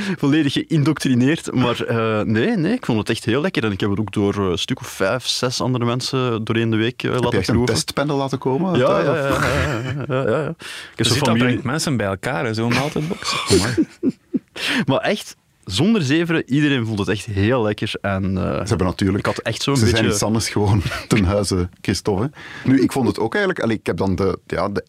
volledig 0.18 0.52
geïndoctrineerd. 0.52 1.54
Maar 1.54 1.80
eh, 1.80 2.20
nee, 2.20 2.56
nee, 2.56 2.72
ik 2.72 2.86
vond 2.86 2.98
het 2.98 3.08
echt 3.10 3.24
heel 3.24 3.40
lekker. 3.40 3.64
En 3.64 3.72
ik 3.72 3.80
heb 3.80 3.90
het 3.90 3.98
ook 3.98 4.12
door 4.12 4.34
eh, 4.34 4.50
een 4.50 4.58
stuk 4.58 4.80
of 4.80 4.86
vijf, 4.86 5.26
zes 5.26 5.60
andere 5.60 5.84
mensen 5.84 6.44
doorheen 6.44 6.70
de 6.70 6.76
week 6.76 7.02
eh, 7.02 7.10
Heb 7.10 7.18
je 7.18 7.24
laten 7.24 7.38
echt 7.38 7.48
een 7.48 7.54
proeven. 7.54 7.74
testpanel 7.74 8.16
laten 8.16 8.38
komen? 8.38 8.78
Ja, 8.78 8.98
ja, 9.00 9.14
ja. 9.14 9.28
ja, 9.28 10.04
ja, 10.08 10.22
ja, 10.22 10.28
ja. 10.28 10.48
Ik 10.48 10.56
heb 10.96 11.06
Dus 11.06 11.18
dat 11.18 11.38
brengt 11.38 11.62
mensen 11.62 11.96
bij 11.96 12.06
elkaar, 12.06 12.54
zo'n 12.54 12.72
maaltijdbox. 12.72 13.34
Maar 14.86 14.98
echt, 14.98 15.36
zonder 15.64 16.02
zeveren, 16.02 16.42
iedereen 16.46 16.86
vond 16.86 16.98
het 16.98 17.08
echt 17.08 17.24
heel 17.24 17.62
lekker. 17.62 17.92
En, 18.00 18.24
eh, 18.36 18.42
Ze 18.42 18.68
hebben 18.68 18.86
natuurlijk... 18.86 19.18
ik 19.18 19.26
had 19.26 19.38
echt 19.38 19.62
zo'n 19.62 19.76
Ze 19.76 19.88
zijn 19.88 20.06
beetje... 20.06 20.24
anders 20.24 20.48
gewoon 20.48 20.82
ten 21.08 21.24
huize, 21.24 21.68
Christophe. 21.80 22.30
Nu, 22.64 22.80
ik 22.80 22.92
vond 22.92 23.06
het 23.06 23.18
ook 23.18 23.34
eigenlijk... 23.34 23.64
allee, 23.64 23.76
ik 23.78 23.86
heb 23.86 23.96
dan 23.96 24.14
de, 24.14 24.38
ja, 24.46 24.68
de 24.68 24.84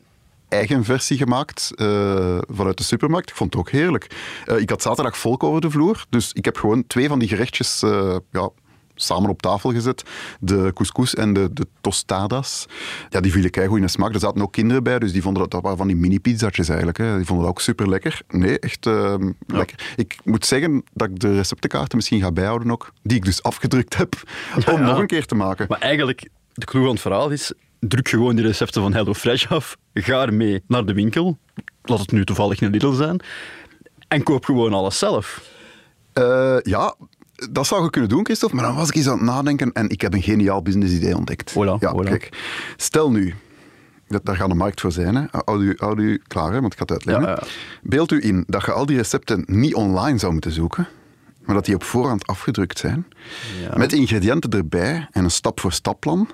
eigen 0.53 0.83
versie 0.83 1.17
gemaakt 1.17 1.71
eh, 1.75 2.37
vanuit 2.49 2.77
de 2.77 2.83
supermarkt. 2.83 3.29
Ik 3.29 3.35
vond 3.35 3.53
het 3.53 3.61
ook 3.61 3.69
heerlijk. 3.69 4.07
Eh, 4.45 4.59
ik 4.59 4.69
had 4.69 4.81
zaterdag 4.81 5.17
volk 5.17 5.43
over 5.43 5.61
de 5.61 5.69
vloer, 5.69 6.05
dus 6.09 6.33
ik 6.33 6.45
heb 6.45 6.57
gewoon 6.57 6.87
twee 6.87 7.07
van 7.07 7.19
die 7.19 7.27
gerechtjes 7.27 7.81
eh, 7.81 8.15
ja, 8.31 8.49
samen 8.95 9.29
op 9.29 9.41
tafel 9.41 9.71
gezet. 9.71 10.03
De 10.39 10.71
couscous 10.73 11.15
en 11.15 11.33
de, 11.33 11.53
de 11.53 11.67
tostadas. 11.81 12.65
Ja, 13.09 13.19
die 13.19 13.31
vielen 13.31 13.51
keigoed 13.51 13.77
in 13.77 13.83
de 13.83 13.89
smaak. 13.89 14.13
Er 14.13 14.19
zaten 14.19 14.41
ook 14.41 14.51
kinderen 14.51 14.83
bij, 14.83 14.99
dus 14.99 15.11
die 15.11 15.21
vonden 15.21 15.41
dat, 15.41 15.51
dat 15.51 15.61
waren 15.61 15.77
van 15.77 15.87
die 15.87 15.95
mini-pizzatjes 15.95 16.67
eigenlijk. 16.67 16.97
Hè. 16.97 17.15
Die 17.15 17.25
vonden 17.25 17.45
dat 17.45 17.55
ook 17.55 17.61
super 17.61 17.89
lekker. 17.89 18.21
Nee, 18.27 18.59
echt 18.59 18.85
eh, 18.85 19.15
lekker. 19.47 19.93
Ik 19.95 20.17
moet 20.23 20.45
zeggen 20.45 20.83
dat 20.93 21.09
ik 21.09 21.19
de 21.19 21.33
receptenkaarten 21.33 21.97
misschien 21.97 22.21
ga 22.21 22.31
bijhouden 22.31 22.71
ook, 22.71 22.93
die 23.01 23.17
ik 23.17 23.25
dus 23.25 23.43
afgedrukt 23.43 23.95
heb, 23.97 24.15
om 24.55 24.79
ja. 24.79 24.85
nog 24.85 24.97
een 24.97 25.07
keer 25.07 25.25
te 25.25 25.35
maken. 25.35 25.65
Maar 25.69 25.79
eigenlijk, 25.79 26.29
de 26.53 26.65
clue 26.65 26.83
van 26.83 26.91
het 26.91 27.01
verhaal 27.01 27.29
is, 27.29 27.53
druk 27.87 28.09
gewoon 28.09 28.35
die 28.35 28.45
recepten 28.45 28.81
van 28.81 28.93
HelloFresh 28.93 29.47
af, 29.47 29.77
ga 29.93 30.21
ermee 30.21 30.63
naar 30.67 30.85
de 30.85 30.93
winkel, 30.93 31.37
laat 31.83 31.99
het 31.99 32.11
nu 32.11 32.25
toevallig 32.25 32.61
een 32.61 32.71
Lidl 32.71 32.91
zijn, 32.91 33.19
en 34.07 34.23
koop 34.23 34.45
gewoon 34.45 34.73
alles 34.73 34.97
zelf. 34.97 35.51
Eh, 36.13 36.57
ja, 36.61 36.95
dat 37.51 37.67
zou 37.67 37.83
je 37.83 37.89
kunnen 37.89 38.09
doen, 38.09 38.25
Christophe. 38.25 38.55
Maar 38.55 38.65
dan 38.65 38.75
was 38.75 38.89
ik 38.89 38.95
eens 38.95 39.07
aan 39.07 39.17
het 39.17 39.25
nadenken 39.25 39.71
en 39.73 39.89
ik 39.89 40.01
heb 40.01 40.13
een 40.13 40.21
geniaal 40.21 40.61
business-idee 40.61 41.17
ontdekt. 41.17 41.51
Voilà, 41.51 41.79
ja, 41.79 41.93
voilà. 41.93 42.03
kijk. 42.03 42.29
Stel 42.77 43.11
nu, 43.11 43.35
dat, 44.07 44.25
daar 44.25 44.35
gaat 44.35 44.49
de 44.49 44.55
markt 44.55 44.81
voor 44.81 44.91
zijn. 44.91 45.15
Hè. 45.15 45.23
Houd, 45.31 45.61
u, 45.61 45.73
houd 45.77 45.99
u 45.99 46.21
klaar, 46.27 46.53
hè, 46.53 46.61
want 46.61 46.73
ik 46.73 46.79
ga 46.79 46.85
het 46.85 46.91
uitleggen. 46.91 47.25
Ja, 47.25 47.39
ja. 47.41 47.47
Beeld 47.81 48.11
u 48.11 48.23
in 48.23 48.43
dat 48.47 48.65
je 48.65 48.71
al 48.71 48.85
die 48.85 48.97
recepten 48.97 49.43
niet 49.47 49.75
online 49.75 50.17
zou 50.17 50.31
moeten 50.31 50.51
zoeken, 50.51 50.87
maar 51.41 51.55
dat 51.55 51.65
die 51.65 51.75
op 51.75 51.83
voorhand 51.83 52.27
afgedrukt 52.27 52.79
zijn. 52.79 53.07
Ja. 53.61 53.77
Met 53.77 53.93
ingrediënten 53.93 54.49
erbij 54.49 55.07
en 55.11 55.23
een 55.23 55.31
stap-voor-stap-plan. 55.31 56.29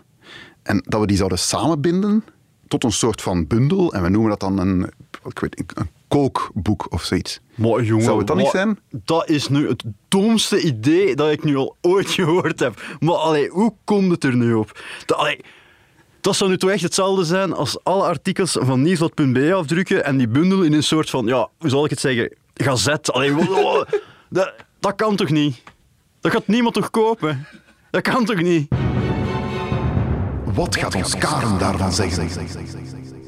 En 0.70 0.84
dat 0.88 1.00
we 1.00 1.08
die 1.08 1.18
zouden 1.18 1.40
samenbinden 1.40 2.24
tot 2.68 2.84
een 2.84 2.92
soort 2.92 3.22
van 3.22 3.48
bundel. 3.48 3.94
En 3.94 4.04
we 4.04 4.10
noemen 4.10 4.30
dat 4.30 4.40
dan 4.40 4.58
een, 4.60 4.92
ik 5.26 5.40
weet, 5.40 5.64
een 5.76 5.90
kookboek 6.08 6.92
of 6.92 7.04
zoiets. 7.04 7.40
Maar 7.56 7.84
jongen, 7.84 8.04
Zou 8.04 8.18
het 8.18 8.28
dan 8.28 8.38
niet 8.38 8.48
zijn? 8.48 8.80
Dat 8.90 9.30
is 9.30 9.48
nu 9.48 9.68
het 9.68 9.84
domste 10.08 10.62
idee 10.62 11.16
dat 11.16 11.32
ik 11.32 11.44
nu 11.44 11.56
al 11.56 11.76
ooit 11.82 12.10
gehoord 12.10 12.60
heb. 12.60 12.82
Maar 13.00 13.16
allee, 13.16 13.50
hoe 13.50 13.74
komt 13.84 14.12
het 14.12 14.24
er 14.24 14.36
nu 14.36 14.54
op? 14.54 14.82
Dat, 15.06 15.18
allee, 15.18 15.40
dat 16.22 16.36
zou 16.36 16.50
nu 16.50 16.58
toch 16.58 16.70
echt 16.70 16.84
hetzelfde 16.84 17.24
zijn 17.24 17.54
als 17.54 17.84
alle 17.84 18.04
artikels 18.04 18.58
van 18.60 18.82
nieuwsblad.be 18.82 19.54
afdrukken 19.54 20.06
en 20.06 20.18
die 20.18 20.28
bundelen 20.28 20.66
in 20.66 20.74
een 20.74 20.84
soort 20.84 21.10
van, 21.10 21.26
ja, 21.26 21.50
hoe 21.58 21.70
zal 21.70 21.84
ik 21.84 21.90
het 21.90 22.00
zeggen, 22.00 22.36
gazet. 22.54 23.12
Allee, 23.12 23.36
dat, 24.30 24.54
dat 24.80 24.96
kan 24.96 25.16
toch 25.16 25.30
niet? 25.30 25.64
Dat 26.22 26.32
gaat 26.32 26.48
niemand 26.48 26.74
toch 26.74 26.90
kopen? 26.90 27.48
Dat 27.92 28.02
kan 28.02 28.26
toch 28.26 28.42
niet? 28.42 28.79
Wat 30.60 30.76
gaat 30.76 30.96
ons 30.96 31.18
Karen 31.18 31.60
daarvan 31.60 31.94
zeggen? 31.94 32.30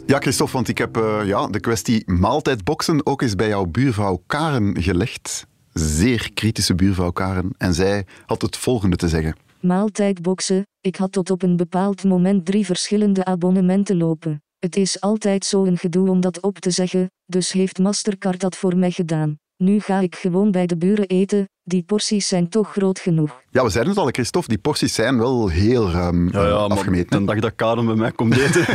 Ja, 0.05 0.19
Christophe, 0.19 0.53
want 0.53 0.67
ik 0.67 0.77
heb 0.77 0.97
eh, 0.97 1.21
ja, 1.25 1.47
de 1.47 1.59
kwestie 1.59 2.11
maaltijdboksen 2.11 3.05
ook 3.05 3.21
eens 3.21 3.35
bij 3.35 3.47
jouw 3.47 3.65
buurvrouw 3.65 4.23
Karen 4.27 4.81
gelegd. 4.81 5.47
Zeer 5.73 6.33
kritische 6.33 6.75
buurvrouw 6.75 7.11
Karen. 7.11 7.49
En 7.57 7.73
zij 7.73 8.05
had 8.25 8.41
het 8.41 8.57
volgende 8.57 8.95
te 8.95 9.07
zeggen. 9.07 9.35
Maaltijdboksen, 9.59 10.67
ik 10.81 10.95
had 10.95 11.11
tot 11.11 11.31
op 11.31 11.43
een 11.43 11.57
bepaald 11.57 12.03
moment 12.03 12.45
drie 12.45 12.65
verschillende 12.65 13.25
abonnementen 13.25 13.97
lopen. 13.97 14.41
Het 14.59 14.75
is 14.75 15.01
altijd 15.01 15.45
zo'n 15.45 15.77
gedoe 15.77 16.09
om 16.09 16.21
dat 16.21 16.39
op 16.39 16.59
te 16.59 16.71
zeggen, 16.71 17.11
dus 17.25 17.51
heeft 17.51 17.79
Mastercard 17.79 18.39
dat 18.39 18.55
voor 18.55 18.77
mij 18.77 18.91
gedaan. 18.91 19.37
Nu 19.61 19.79
ga 19.79 19.99
ik 19.99 20.15
gewoon 20.15 20.51
bij 20.51 20.65
de 20.65 20.77
buren 20.77 21.07
eten, 21.07 21.49
die 21.63 21.83
porties 21.83 22.27
zijn 22.27 22.49
toch 22.49 22.71
groot 22.71 22.99
genoeg. 22.99 23.41
Ja, 23.51 23.63
we 23.63 23.69
zeiden 23.69 23.93
het 23.93 24.01
al, 24.03 24.09
Christophe, 24.11 24.47
die 24.49 24.57
porties 24.57 24.93
zijn 24.93 25.17
wel 25.17 25.47
heel 25.47 25.91
ruim 25.91 26.29
Ja, 26.31 26.47
ja, 26.47 26.67
maar 26.67 26.77
afgemeten. 26.77 27.25
dag 27.25 27.39
dat 27.39 27.55
Karen 27.55 27.85
bij 27.85 27.95
mij 27.95 28.11
komt 28.11 28.37
eten... 28.37 28.65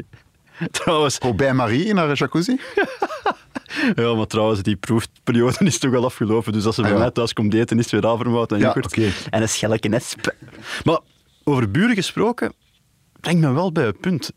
trouwens, 0.70 1.18
bij 1.36 1.54
Marie 1.54 1.84
in 1.84 1.96
haar 1.96 2.12
jacuzzi? 2.16 2.56
ja, 3.94 4.14
maar 4.14 4.26
trouwens, 4.26 4.62
die 4.62 4.76
proefperiode 4.76 5.64
is 5.64 5.78
toch 5.78 5.94
al 5.94 6.04
afgelopen. 6.04 6.52
Dus 6.52 6.64
als 6.64 6.74
ze 6.74 6.80
bij 6.80 6.90
Ah, 6.90 6.96
ja. 6.96 7.02
mij 7.02 7.12
thuis 7.12 7.32
komt 7.32 7.54
eten, 7.54 7.78
is 7.78 7.90
het 7.90 8.00
weer 8.00 8.10
havermout 8.10 8.52
en 8.52 8.58
Ja, 8.58 8.64
yoghurt. 8.64 8.86
oké. 8.86 9.10
En 9.30 9.42
een 9.42 9.48
schelke 9.48 9.88
nesp. 9.88 10.34
Maar 10.84 10.98
over 11.44 11.70
buren 11.70 11.94
gesproken, 11.94 12.52
brengt 13.20 13.40
me 13.40 13.52
wel 13.52 13.72
bij 13.72 13.84
het 13.84 14.00
punt. 14.00 14.30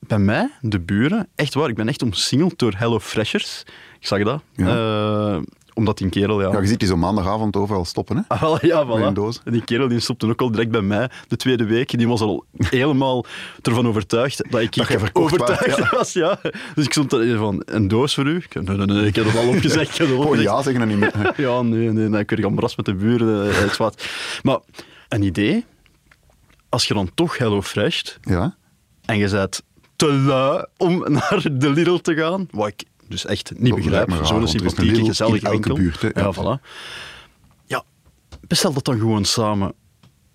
Bij 0.00 0.18
mij, 0.18 0.50
de 0.60 0.80
buren, 0.80 1.28
echt 1.34 1.54
waar, 1.54 1.68
ik 1.68 1.74
ben 1.74 1.88
echt 1.88 2.02
omsingeld 2.02 2.58
door 2.58 2.72
Hello 2.76 3.00
Freshers. 3.00 3.62
Ik 4.04 4.10
zag 4.10 4.22
dat. 4.22 4.42
Eh, 4.56 5.36
omdat 5.74 5.98
die 5.98 6.08
kerel, 6.08 6.40
ja... 6.42 6.52
Ja, 6.52 6.60
je 6.60 6.66
ziet 6.66 6.78
die 6.78 6.88
zo 6.88 6.96
maandagavond 6.96 7.56
overal 7.56 7.84
stoppen, 7.84 8.16
hè? 8.16 8.22
Ah, 8.28 8.60
ja, 8.60 8.86
voilà. 8.86 9.12
doos. 9.12 9.40
En 9.44 9.52
die 9.52 9.64
kerel 9.64 9.88
die 9.88 10.00
stopte 10.00 10.26
ook 10.26 10.40
al 10.40 10.50
direct 10.50 10.70
bij 10.70 10.80
mij 10.82 11.10
de 11.28 11.36
tweede 11.36 11.64
week. 11.64 11.98
Die 11.98 12.08
was 12.08 12.20
al 12.20 12.44
helemaal 12.56 13.24
ervan 13.62 13.86
overtuigd 13.88 14.36
dat 14.50 14.60
ik, 14.60 14.74
Dat 14.74 14.84
ik 14.84 14.92
je 14.92 14.98
verkocht 14.98 15.32
overtuigd 15.32 15.76
ja. 15.76 15.88
was. 15.90 16.12
Ja. 16.12 16.38
Dus 16.74 16.84
ik 16.84 16.92
stond 16.92 17.12
er 17.12 17.38
van, 17.38 17.62
een 17.64 17.88
doos 17.88 18.14
voor 18.14 18.26
u? 18.26 18.36
Ik, 18.36 18.54
nee, 18.62 18.76
nee, 18.76 18.86
nee, 18.86 19.06
ik 19.06 19.14
heb 19.16 19.24
het 19.24 19.36
al 19.36 19.48
opgezegd. 19.48 20.00
Al 20.00 20.06
Oh 20.26 20.40
ja, 20.40 20.62
zeggen 20.62 20.88
dat 20.88 20.88
niet 20.98 20.98
meer. 21.14 21.32
Ja, 21.46 21.62
nee, 21.62 21.90
nee, 21.90 22.08
nee, 22.08 22.20
ik 22.20 22.30
werd 22.30 22.42
gambras 22.42 22.76
met 22.76 22.86
de 22.86 22.94
buren. 22.94 23.50
eh, 23.50 23.58
Het 23.58 23.76
wat. 23.76 24.06
Maar 24.42 24.58
een 25.08 25.22
idee, 25.22 25.64
als 26.68 26.86
je 26.86 26.94
dan 26.94 27.10
toch 27.14 27.38
Hello 27.38 27.62
Fresht 27.62 28.18
Ja? 28.22 28.56
en 29.04 29.18
je 29.18 29.28
bent 29.30 29.62
te 29.96 30.12
lui 30.12 30.64
om 30.76 30.98
naar 31.12 31.42
de 31.52 31.70
Lidl 31.70 31.96
te 31.96 32.14
gaan, 32.14 32.48
wat 32.50 32.68
ik 32.68 32.82
dus 33.08 33.26
echt 33.26 33.50
niet 33.56 33.60
Dat 33.72 33.74
begrijp, 33.74 33.92
lijkt 33.92 34.08
me 34.10 34.16
raar, 34.16 34.26
zo'n 34.26 34.42
een 34.42 34.48
sympathieke, 34.48 35.04
gezellige 35.04 35.46
in 35.46 35.52
elke 35.52 35.72
buurt, 35.72 36.00
hè. 36.02 36.08
Ja, 36.14 36.20
Ja. 36.22 36.32
voilà. 36.34 36.62
Ja, 37.66 37.82
bestel 38.40 38.72
dat 38.72 38.84
dan 38.84 38.98
gewoon 38.98 39.24
samen 39.24 39.72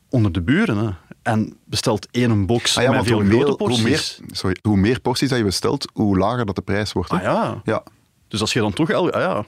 onder 0.10 0.32
de 0.32 0.42
buren. 0.42 0.78
Hè. 0.78 0.90
En 1.22 1.58
bestelt 1.66 2.08
één 2.12 2.46
box 2.46 2.78
Ah 2.78 2.84
ja, 2.84 2.92
met 2.92 3.06
veel 3.06 3.22
hoe 3.24 3.56
porties. 3.56 3.82
meer, 3.84 4.18
sorry, 4.36 4.58
hoe 4.62 4.78
meer 4.78 5.00
porties 5.02 5.30
dat 5.30 5.38
je 5.38 5.44
bestelt, 5.44 5.90
hoe 5.94 6.18
lager 6.18 6.46
dat 6.46 6.56
de 6.56 6.62
prijs 6.62 6.94
wordt. 6.94 7.12
hè? 7.12 7.18
Ah 7.18 7.24
ja. 7.24 7.62
Ja. 7.64 7.84
Dus 8.28 8.42
als 8.42 8.54
je 8.54 8.60
dan 8.60 8.74
toch... 8.74 8.90
el- 8.90 9.12
Ah 9.12 9.22
ja, 9.22 9.46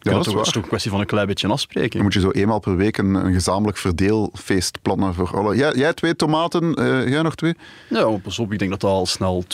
ja, 0.00 0.10
dat 0.10 0.18
is 0.20 0.24
toch, 0.26 0.34
waar. 0.34 0.46
is 0.46 0.52
toch 0.52 0.62
een 0.62 0.68
kwestie 0.68 0.90
van 0.90 1.00
een 1.00 1.06
klein 1.06 1.26
beetje 1.26 1.48
afspreken. 1.48 1.90
Dan 1.90 2.02
moet 2.02 2.12
je 2.12 2.20
zo 2.20 2.30
eenmaal 2.30 2.58
per 2.60 2.76
week 2.76 2.98
een, 2.98 3.14
een 3.14 3.32
gezamenlijk 3.32 3.76
verdeelfeest 3.78 4.82
plannen 4.82 5.14
voor 5.14 5.36
alle. 5.38 5.56
Jij, 5.56 5.72
jij 5.74 5.92
twee 5.94 6.16
tomaten, 6.16 6.74
eh, 6.74 7.08
jij 7.08 7.22
nog 7.22 7.34
twee? 7.34 7.54
Ja, 7.90 8.08
maar 8.10 8.20
pas 8.20 8.38
op, 8.38 8.52
ik 8.52 8.58
denk 8.58 8.70
dat 8.70 8.80
dat 8.80 8.90
al 8.90 9.06
snel 9.06 9.44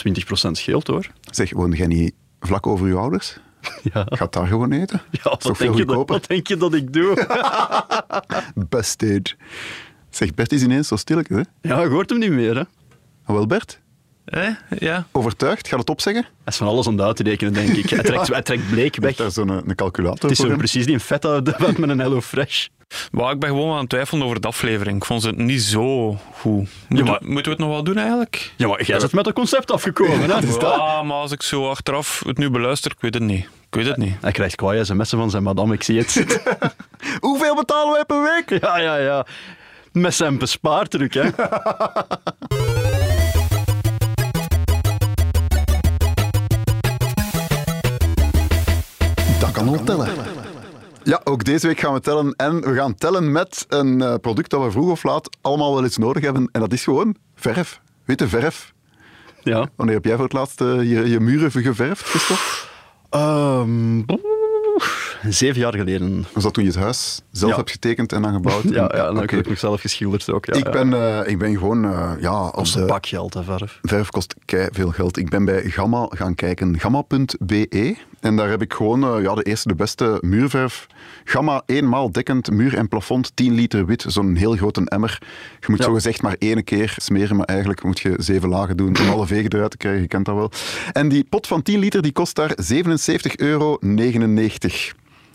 20% 0.47 0.51
scheelt, 0.51 0.87
hoor. 0.87 1.07
Zeg, 1.29 1.53
woon 1.53 1.71
jij 1.71 1.87
niet 1.87 2.13
vlak 2.45 2.67
over 2.67 2.87
je 2.91 2.95
ouders? 2.95 3.37
Ja. 3.93 4.05
Gaat 4.09 4.33
daar 4.33 4.47
gewoon 4.47 4.71
eten? 4.71 5.01
Ja, 5.11 5.19
wat 5.23 5.39
toch 5.39 5.57
denk, 5.57 5.75
je 5.75 5.85
dat, 5.85 6.09
wat 6.09 6.27
denk 6.27 6.47
je 6.47 6.57
dat 6.57 6.73
ik 6.73 6.93
doe? 6.93 7.27
Best 8.69 9.03
Zeg, 10.09 10.33
Bert 10.33 10.51
is 10.51 10.63
ineens 10.63 10.87
zo 10.87 10.95
stilletjes, 10.95 11.37
hè? 11.37 11.69
ja, 11.69 11.81
je 11.81 11.89
hoort 11.89 12.09
hem 12.09 12.19
niet 12.19 12.31
meer, 12.31 12.55
hè. 12.55 12.63
Ah, 13.23 13.35
wel, 13.35 13.47
Bert? 13.47 13.80
Eh? 14.31 14.47
Ja. 14.79 15.05
Overtuigd? 15.11 15.67
Gaat 15.67 15.79
het 15.79 15.89
opzeggen? 15.89 16.23
Hij 16.23 16.31
is 16.45 16.55
van 16.55 16.67
alles 16.67 16.87
om 16.87 16.95
dat 16.95 17.07
uit 17.07 17.15
te 17.15 17.23
rekenen, 17.23 17.53
denk 17.53 17.69
ik. 17.69 17.89
Hij 17.89 18.03
trekt, 18.03 18.27
hij 18.33 18.41
trekt 18.41 18.69
bleek 18.69 18.95
Weg 18.95 19.03
weg. 19.05 19.15
daar 19.15 19.31
zo'n 19.31 19.49
een 19.49 19.75
calculator 19.75 20.21
Het 20.21 20.31
is 20.31 20.35
voor 20.37 20.45
zo 20.45 20.51
hem? 20.51 20.57
precies 20.57 20.85
die 20.85 20.99
feta 20.99 21.41
met 21.77 21.89
een 21.89 21.99
Hello 21.99 22.21
Fresh. 22.21 22.67
Maar 23.11 23.31
ik 23.31 23.39
ben 23.39 23.49
gewoon 23.49 23.73
aan 23.73 23.79
het 23.79 23.89
twijfelen 23.89 24.23
over 24.25 24.41
de 24.41 24.47
aflevering. 24.47 24.97
Ik 24.97 25.05
vond 25.05 25.21
ze 25.21 25.31
niet 25.31 25.61
zo 25.61 26.17
goed. 26.33 26.67
Moeten, 26.87 27.05
Ja, 27.05 27.11
maar- 27.11 27.19
moeten 27.23 27.43
we 27.43 27.49
het 27.49 27.59
nog 27.59 27.69
wel 27.69 27.83
doen 27.83 27.97
eigenlijk? 27.97 28.51
Ja, 28.55 28.67
maar 28.67 28.83
jij 28.83 28.97
bent 28.97 29.11
met 29.13 29.27
een 29.27 29.33
concept 29.33 29.71
afgekomen, 29.71 30.19
hè. 30.19 30.27
Ja, 30.59 31.03
maar 31.03 31.17
als 31.17 31.31
ik 31.31 31.41
zo 31.41 31.69
achteraf 31.69 32.21
het 32.25 32.37
nu 32.37 32.49
beluister, 32.49 32.91
ik 32.91 33.01
weet 33.01 33.13
het 33.13 33.23
niet. 33.23 33.43
Ik 33.43 33.75
weet 33.77 33.85
het 33.87 33.97
niet. 33.97 34.15
Hij 34.21 34.31
krijgt 34.31 34.55
kwaai 34.55 34.85
sms'en 34.85 35.17
van 35.17 35.29
zijn 35.29 35.43
madame, 35.43 35.73
ik 35.73 35.83
zie 35.83 35.97
het. 35.99 36.41
Hoeveel 37.19 37.55
betalen 37.55 37.93
wij 37.93 38.05
per 38.05 38.21
week? 38.23 38.61
ja, 38.61 38.77
ja, 38.79 38.97
ja. 38.97 39.25
Met 39.91 40.13
zijn 40.13 40.37
bespaartruc, 40.37 41.13
hè. 41.13 41.29
Kan 49.65 49.77
al 49.77 49.83
tellen. 49.83 50.07
Ja, 51.03 51.21
ook 51.23 51.43
deze 51.43 51.67
week 51.67 51.79
gaan 51.79 51.93
we 51.93 51.99
tellen. 51.99 52.33
En 52.35 52.61
we 52.61 52.75
gaan 52.75 52.95
tellen 52.95 53.31
met 53.31 53.65
een 53.69 54.01
eh, 54.01 54.15
product 54.21 54.49
dat 54.49 54.63
we 54.63 54.71
vroeg 54.71 54.89
of 54.91 55.03
laat 55.03 55.37
allemaal 55.41 55.73
wel 55.73 55.83
eens 55.83 55.97
nodig 55.97 56.23
hebben. 56.23 56.49
En 56.51 56.59
dat 56.59 56.73
is 56.73 56.83
gewoon 56.83 57.15
verf. 57.35 57.81
Witte 58.05 58.27
verf. 58.27 58.73
Ja. 59.43 59.69
Wanneer 59.75 59.95
heb 59.95 60.05
jij 60.05 60.15
voor 60.15 60.23
het 60.23 60.33
laatst 60.33 60.61
eh, 60.61 60.67
je, 60.67 61.09
je 61.09 61.19
muren 61.19 61.51
geverfd, 61.51 62.03
Christophe? 62.03 62.69
Ehm, 63.09 64.01
zeven 65.29 65.59
jaar 65.61 65.73
geleden. 65.73 66.25
Was 66.33 66.43
dat 66.43 66.53
toen 66.53 66.63
je 66.63 66.69
het 66.69 66.79
huis 66.79 67.21
zelf 67.31 67.51
Ja. 67.51 67.57
hebt 67.57 67.71
getekend 67.71 68.13
en 68.13 68.21
dan 68.21 68.33
gebouwd? 68.33 68.63
Ja, 68.69 68.71
ja 68.73 69.07
en 69.07 69.13
dan 69.13 69.17
heb 69.17 69.31
ik 69.31 69.49
nog 69.49 69.59
zelf 69.59 69.81
geschilderd 69.81 70.29
ook. 70.29 70.45
Ja, 70.45 70.53
ik, 70.53 70.65
ja. 70.65 70.71
ben, 70.71 70.93
eh, 70.93 71.31
ik 71.31 71.37
ben 71.37 71.57
gewoon, 71.57 71.85
eh, 71.85 72.11
ja, 72.19 72.51
de 72.51 72.79
een 72.79 72.85
pak 72.85 73.05
geld, 73.05 73.33
hè, 73.33 73.43
verf. 73.43 73.79
verf 73.81 74.09
kost 74.09 74.35
kei 74.45 74.67
veel 74.71 74.89
geld. 74.91 75.17
Ik 75.17 75.29
ben 75.29 75.45
bij 75.45 75.63
Gamma 75.63 76.07
gaan 76.09 76.35
kijken, 76.35 76.79
gamma.be. 76.79 77.95
En 78.21 78.35
daar 78.35 78.49
heb 78.49 78.61
ik 78.61 78.73
gewoon 78.73 79.03
eh, 79.03 79.23
ja, 79.23 79.35
de 79.35 79.43
eerste, 79.43 79.67
de 79.67 79.75
beste 79.75 80.17
muurverf. 80.21 80.87
Gamma 81.23 81.63
eenmaal 81.65 82.11
dekkend, 82.11 82.51
muur 82.51 82.75
en 82.77 82.87
plafond, 82.87 83.31
10 83.35 83.53
liter 83.53 83.85
wit, 83.85 84.05
zo'n 84.07 84.35
heel 84.35 84.55
grote 84.55 84.81
emmer. 84.85 85.17
Je 85.59 85.65
moet 85.67 85.77
Ja. 85.79 85.85
zo 85.85 85.93
gezegd 85.93 86.21
maar 86.21 86.35
één 86.39 86.63
keer 86.63 86.93
smeren, 86.97 87.35
maar 87.35 87.45
eigenlijk 87.45 87.83
moet 87.83 87.99
je 87.99 88.13
zeven 88.17 88.49
lagen 88.49 88.77
doen 88.77 88.97
om 88.99 89.09
alle 89.09 89.27
vegen 89.27 89.53
eruit 89.53 89.71
te 89.71 89.77
krijgen, 89.77 90.01
je 90.01 90.07
kent 90.07 90.25
dat 90.25 90.35
wel. 90.35 90.51
En 90.91 91.09
die 91.09 91.23
pot 91.29 91.47
van 91.47 91.61
10 91.61 91.79
liter 91.79 92.01
die 92.01 92.11
kost 92.11 92.35
daar 92.35 92.51
77,99 92.55 93.35
euro. 93.35 93.77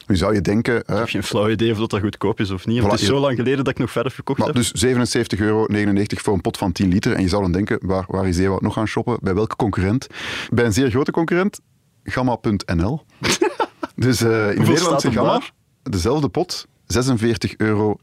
Nu 0.07 0.17
zou 0.17 0.35
je 0.35 0.41
denken, 0.41 0.75
hè, 0.75 0.93
Ik 0.93 0.99
heb 0.99 1.09
geen 1.09 1.23
flauw 1.23 1.49
idee 1.51 1.73
of 1.73 1.79
dat, 1.79 1.91
dat 1.91 2.01
goedkoop 2.01 2.41
is 2.41 2.51
of 2.51 2.67
niet. 2.67 2.83
Voilà, 2.83 2.87
het 2.87 3.01
is 3.01 3.07
zo 3.07 3.19
lang 3.19 3.37
geleden 3.37 3.65
dat 3.65 3.69
ik 3.69 3.79
nog 3.79 3.91
verf 3.91 4.15
gekocht 4.15 4.39
Maar 4.39 4.49
heb. 4.49 4.57
dus 4.57 4.73
77,99 4.85 5.41
euro 5.41 5.67
voor 6.07 6.35
een 6.35 6.41
pot 6.41 6.57
van 6.57 6.73
10 6.73 6.89
liter. 6.89 7.13
En 7.13 7.23
je 7.23 7.29
zou 7.29 7.43
dan 7.43 7.53
denken, 7.53 7.79
waar, 7.81 8.05
waar 8.09 8.29
is 8.29 8.39
Ewout 8.39 8.61
nog 8.61 8.73
gaan 8.73 8.87
shoppen? 8.87 9.19
Bij 9.21 9.35
welke 9.35 9.57
concurrent? 9.57 10.07
Bij 10.51 10.65
een 10.65 10.73
zeer 10.73 10.91
grote 10.91 11.11
concurrent, 11.11 11.61
Gamma.nl. 12.07 13.05
dus 13.97 14.21
eh, 14.21 14.51
in 14.51 14.63
Nederlandse 14.63 15.13
Gamma, 15.13 15.31
daar? 15.31 15.53
dezelfde 15.83 16.29
pot, 16.29 16.67
46,99 16.87 17.57
euro. 17.57 17.99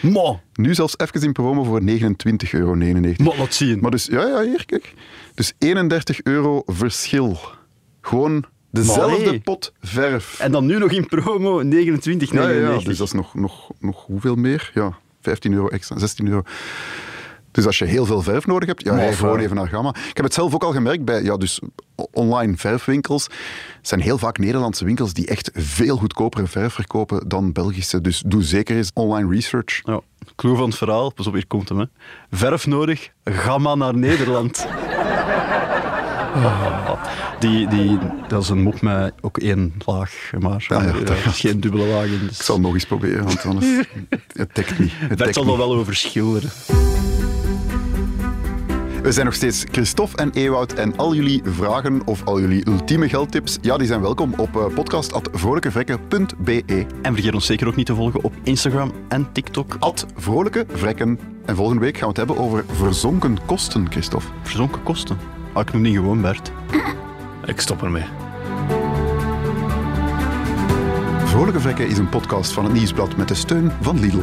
Ma, 0.00 0.40
Nu 0.54 0.74
zelfs 0.74 0.94
even 0.98 1.22
in 1.22 1.32
promo 1.32 1.64
voor 1.64 1.80
29,99 1.80 1.86
euro. 2.50 2.74
ma, 2.74 3.36
laat 3.36 3.54
zien. 3.54 3.80
Maar 3.80 3.90
dus, 3.90 4.06
ja, 4.06 4.26
ja, 4.26 4.42
hier, 4.42 4.66
kijk. 4.66 4.94
Dus 5.34 5.52
31 5.58 6.22
euro 6.22 6.62
verschil. 6.66 7.38
Gewoon 8.00 8.44
dezelfde 8.70 9.40
pot 9.40 9.72
verf. 9.80 10.38
En 10.40 10.52
dan 10.52 10.66
nu 10.66 10.78
nog 10.78 10.90
in 10.90 11.06
promo 11.06 11.62
29,99. 11.62 11.68
Ja, 11.70 12.48
ja, 12.48 12.70
ja, 12.70 12.78
dus 12.78 12.98
dat 12.98 13.06
is 13.06 13.12
nog, 13.12 13.34
nog, 13.34 13.70
nog 13.80 14.04
hoeveel 14.06 14.34
meer? 14.34 14.70
Ja, 14.74 14.98
15 15.20 15.52
euro 15.52 15.68
extra, 15.68 15.98
16 15.98 16.26
euro. 16.28 16.42
Dus 17.52 17.66
als 17.66 17.78
je 17.78 17.84
heel 17.84 18.06
veel 18.06 18.22
verf 18.22 18.46
nodig 18.46 18.68
hebt, 18.68 18.82
ja, 18.84 18.94
rij 18.94 19.12
gewoon 19.12 19.30
voor- 19.34 19.40
even 19.42 19.56
naar 19.56 19.68
Gamma. 19.68 19.88
Ik 20.08 20.16
heb 20.16 20.24
het 20.24 20.34
zelf 20.34 20.54
ook 20.54 20.64
al 20.64 20.72
gemerkt 20.72 21.04
bij 21.04 21.22
ja, 21.22 21.36
dus 21.36 21.60
online 22.12 22.56
verfwinkels. 22.56 23.26
Zijn 23.82 24.00
heel 24.00 24.18
vaak 24.18 24.38
Nederlandse 24.38 24.84
winkels 24.84 25.12
die 25.12 25.26
echt 25.26 25.50
veel 25.54 25.96
goedkopere 25.96 26.46
verf 26.46 26.72
verkopen 26.74 27.28
dan 27.28 27.52
Belgische. 27.52 28.00
Dus 28.00 28.22
doe 28.26 28.42
zeker 28.42 28.76
eens 28.76 28.90
online 28.94 29.30
research. 29.34 29.80
Ja, 29.84 30.00
clue 30.36 30.56
van 30.56 30.68
het 30.68 30.78
verhaal, 30.78 31.12
pas 31.12 31.26
op, 31.26 31.32
hier 31.32 31.46
komt 31.46 31.68
hem. 31.68 31.78
Hè. 31.78 31.84
Verf 32.30 32.66
nodig, 32.66 33.08
gamma 33.24 33.74
naar 33.74 33.96
Nederland. 33.96 34.66
Ah, 36.34 36.90
die, 37.38 37.66
die, 37.68 37.98
dat 38.28 38.42
is 38.42 38.48
een 38.48 38.62
mop 38.62 38.80
met 38.80 39.12
ook 39.20 39.38
één 39.38 39.74
laag, 39.86 40.30
maar 40.38 40.64
Ja, 40.68 40.82
ja, 40.82 40.88
er 40.88 41.04
dat- 41.04 41.16
is 41.24 41.40
geen 41.40 41.60
dubbele 41.60 41.84
laag 41.86 42.04
in. 42.04 42.18
Dus 42.28 42.36
Ik 42.38 42.42
zal 42.44 42.54
het 42.54 42.64
nog 42.64 42.74
eens 42.74 42.86
proberen, 42.86 43.24
want 43.24 43.44
anders... 43.46 43.66
het 44.32 44.54
dekt 44.54 44.78
niet. 44.78 44.92
Het 44.94 45.18
Bert 45.18 45.34
zal 45.34 45.44
dat 45.44 45.56
wel 45.56 45.74
over 45.74 45.94
schilderen. 45.96 46.50
We 49.02 49.12
zijn 49.12 49.26
nog 49.26 49.34
steeds 49.34 49.64
Christophe 49.70 50.16
en 50.16 50.30
Ewout 50.30 50.72
en 50.72 50.96
al 50.96 51.14
jullie 51.14 51.42
vragen 51.44 52.06
of 52.06 52.24
al 52.24 52.40
jullie 52.40 52.68
ultieme 52.68 53.08
geldtips, 53.08 53.58
ja, 53.60 53.76
die 53.76 53.86
zijn 53.86 54.00
welkom 54.00 54.34
op 54.36 54.56
eh, 54.56 54.66
podcast.vrolijkevrekken.be. 54.74 56.86
En 57.02 57.14
vergeet 57.14 57.34
ons 57.34 57.46
zeker 57.46 57.66
ook 57.66 57.76
niet 57.76 57.86
te 57.86 57.94
volgen 57.94 58.24
op 58.24 58.32
Instagram 58.42 58.92
en 59.08 59.32
TikTok. 59.32 59.76
At 59.78 60.06
Vrolijke 60.16 60.66
Vrekken. 60.72 61.18
En 61.44 61.56
volgende 61.56 61.80
week 61.80 61.96
gaan 61.96 62.12
we 62.12 62.20
het 62.20 62.28
hebben 62.28 62.38
over 62.38 62.64
verzonken 62.72 63.38
kosten, 63.46 63.90
Christophe. 63.90 64.28
Verzonken 64.42 64.82
kosten. 64.82 65.18
Ah, 65.52 65.62
ik 65.62 65.72
noem 65.72 65.82
niet 65.82 65.96
gewoon 65.96 66.20
Bert. 66.20 66.52
Ik 67.44 67.60
stop 67.60 67.82
ermee. 67.82 68.04
Vrolijke 71.24 71.60
Vrekken 71.60 71.88
is 71.88 71.98
een 71.98 72.08
podcast 72.08 72.52
van 72.52 72.64
het 72.64 72.72
Nieuwsblad 72.72 73.16
met 73.16 73.28
de 73.28 73.34
steun 73.34 73.72
van 73.80 74.00
Lidl. 74.00 74.20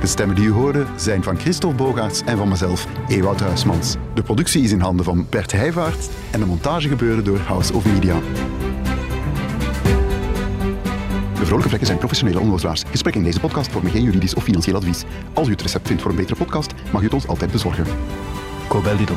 De 0.00 0.06
stemmen 0.06 0.36
die 0.36 0.46
u 0.46 0.50
hoorde 0.50 0.86
zijn 0.96 1.22
van 1.22 1.38
Christophe 1.38 1.76
Bogaerts 1.76 2.22
en 2.24 2.36
van 2.36 2.48
mezelf, 2.48 2.86
Ewout 3.08 3.40
Huismans. 3.40 3.96
De 4.14 4.22
productie 4.22 4.62
is 4.62 4.72
in 4.72 4.80
handen 4.80 5.04
van 5.04 5.26
Bert 5.30 5.52
Heijvaart 5.52 6.08
en 6.30 6.40
de 6.40 6.46
montage 6.46 6.88
gebeurde 6.88 7.22
door 7.22 7.38
House 7.38 7.72
of 7.72 7.84
Media. 7.84 8.20
De 11.34 11.44
vrolijke 11.44 11.68
vlekken 11.68 11.86
zijn 11.86 11.98
professionele 11.98 12.40
onnozelaars. 12.40 12.82
Gesprekken 12.90 13.22
in 13.22 13.26
deze 13.26 13.40
podcast 13.40 13.70
vormen 13.70 13.90
geen 13.90 14.02
juridisch 14.02 14.34
of 14.34 14.42
financieel 14.42 14.76
advies. 14.76 15.04
Als 15.32 15.48
u 15.48 15.50
het 15.50 15.62
recept 15.62 15.86
vindt 15.86 16.02
voor 16.02 16.10
een 16.10 16.16
betere 16.16 16.44
podcast, 16.44 16.72
mag 16.92 17.00
u 17.00 17.04
het 17.04 17.14
ons 17.14 17.26
altijd 17.26 17.50
bezorgen. 17.50 17.84
Cobel 18.68 18.96
Lidl. 18.96 19.14